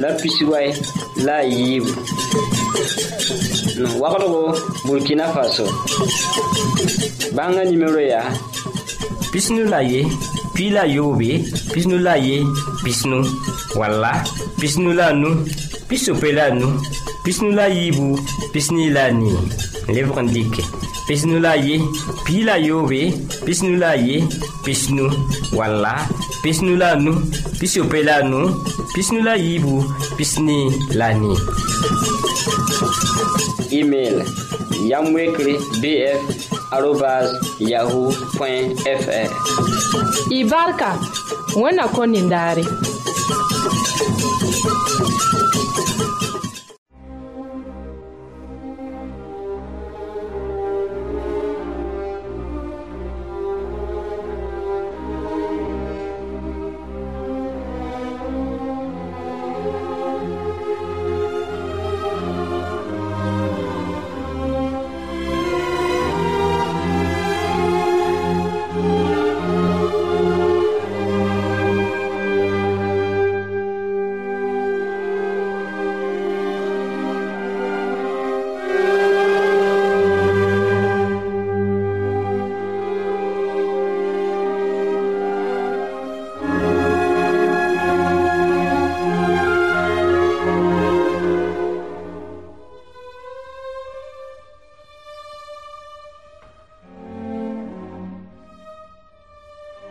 la 0.00 0.10
pisiway 0.20 0.68
la 1.26 1.34
a 1.42 1.48
yiibu 1.56 1.92
wagdgo 4.00 4.42
burkina 4.86 5.26
faso 5.34 5.66
bãnga 7.36 7.62
nimero 7.70 8.00
yaa 8.12 8.28
pisnu 9.32 9.62
la 9.72 9.80
ye 9.90 10.00
pii 10.54 10.70
la 10.76 10.82
yoobe 10.96 11.30
pisnu 11.72 11.96
la 12.06 12.14
ye 12.26 12.36
pisnu 12.84 13.18
wala 13.76 14.22
pisnu 14.56 14.94
la 14.96 15.08
a 15.08 15.12
nu 15.12 15.44
pisope 15.88 16.32
la 16.32 16.44
a 16.48 16.50
nu 16.54 16.80
pisnu 17.24 17.48
la 17.52 17.62
a 17.62 17.68
yiibu 17.68 18.18
pisnii 18.52 18.90
la 18.90 19.02
a 19.04 19.12
nii 19.12 19.36
lebg 19.94 20.16
n 20.22 20.28
dɩke 20.34 20.62
pisnu 21.06 21.36
la 21.42 21.50
a 21.56 21.56
ye 21.66 21.74
pii 22.24 22.42
la 22.48 22.54
a 22.58 22.58
yoobe 22.66 23.00
pisnu 23.44 23.72
la 23.82 23.88
a 23.92 23.96
ye 24.06 24.16
pisnu 24.64 25.04
wala 25.56 25.92
pisnu 26.42 26.72
la 26.80 26.88
a 26.92 26.96
nu 27.04 27.12
pisope 27.58 27.98
la 28.08 28.14
a 28.20 28.22
nu 28.30 28.40
pisnu 28.94 29.18
la 29.26 29.32
a 29.36 29.40
yiibu 29.44 29.74
pisnii 30.16 30.68
la 30.98 31.06
a 31.06 31.14
nii 31.20 31.38
email 33.78 34.16
yamwekre 34.90 35.52
bf 35.80 36.20
arobas 36.72 37.28
yahoo 37.60 38.10
fr 39.00 39.28
y 40.36 40.38
barka 40.50 40.90
wẽnna 41.62 41.84
kõ 41.94 42.02
nindaare 42.12 42.96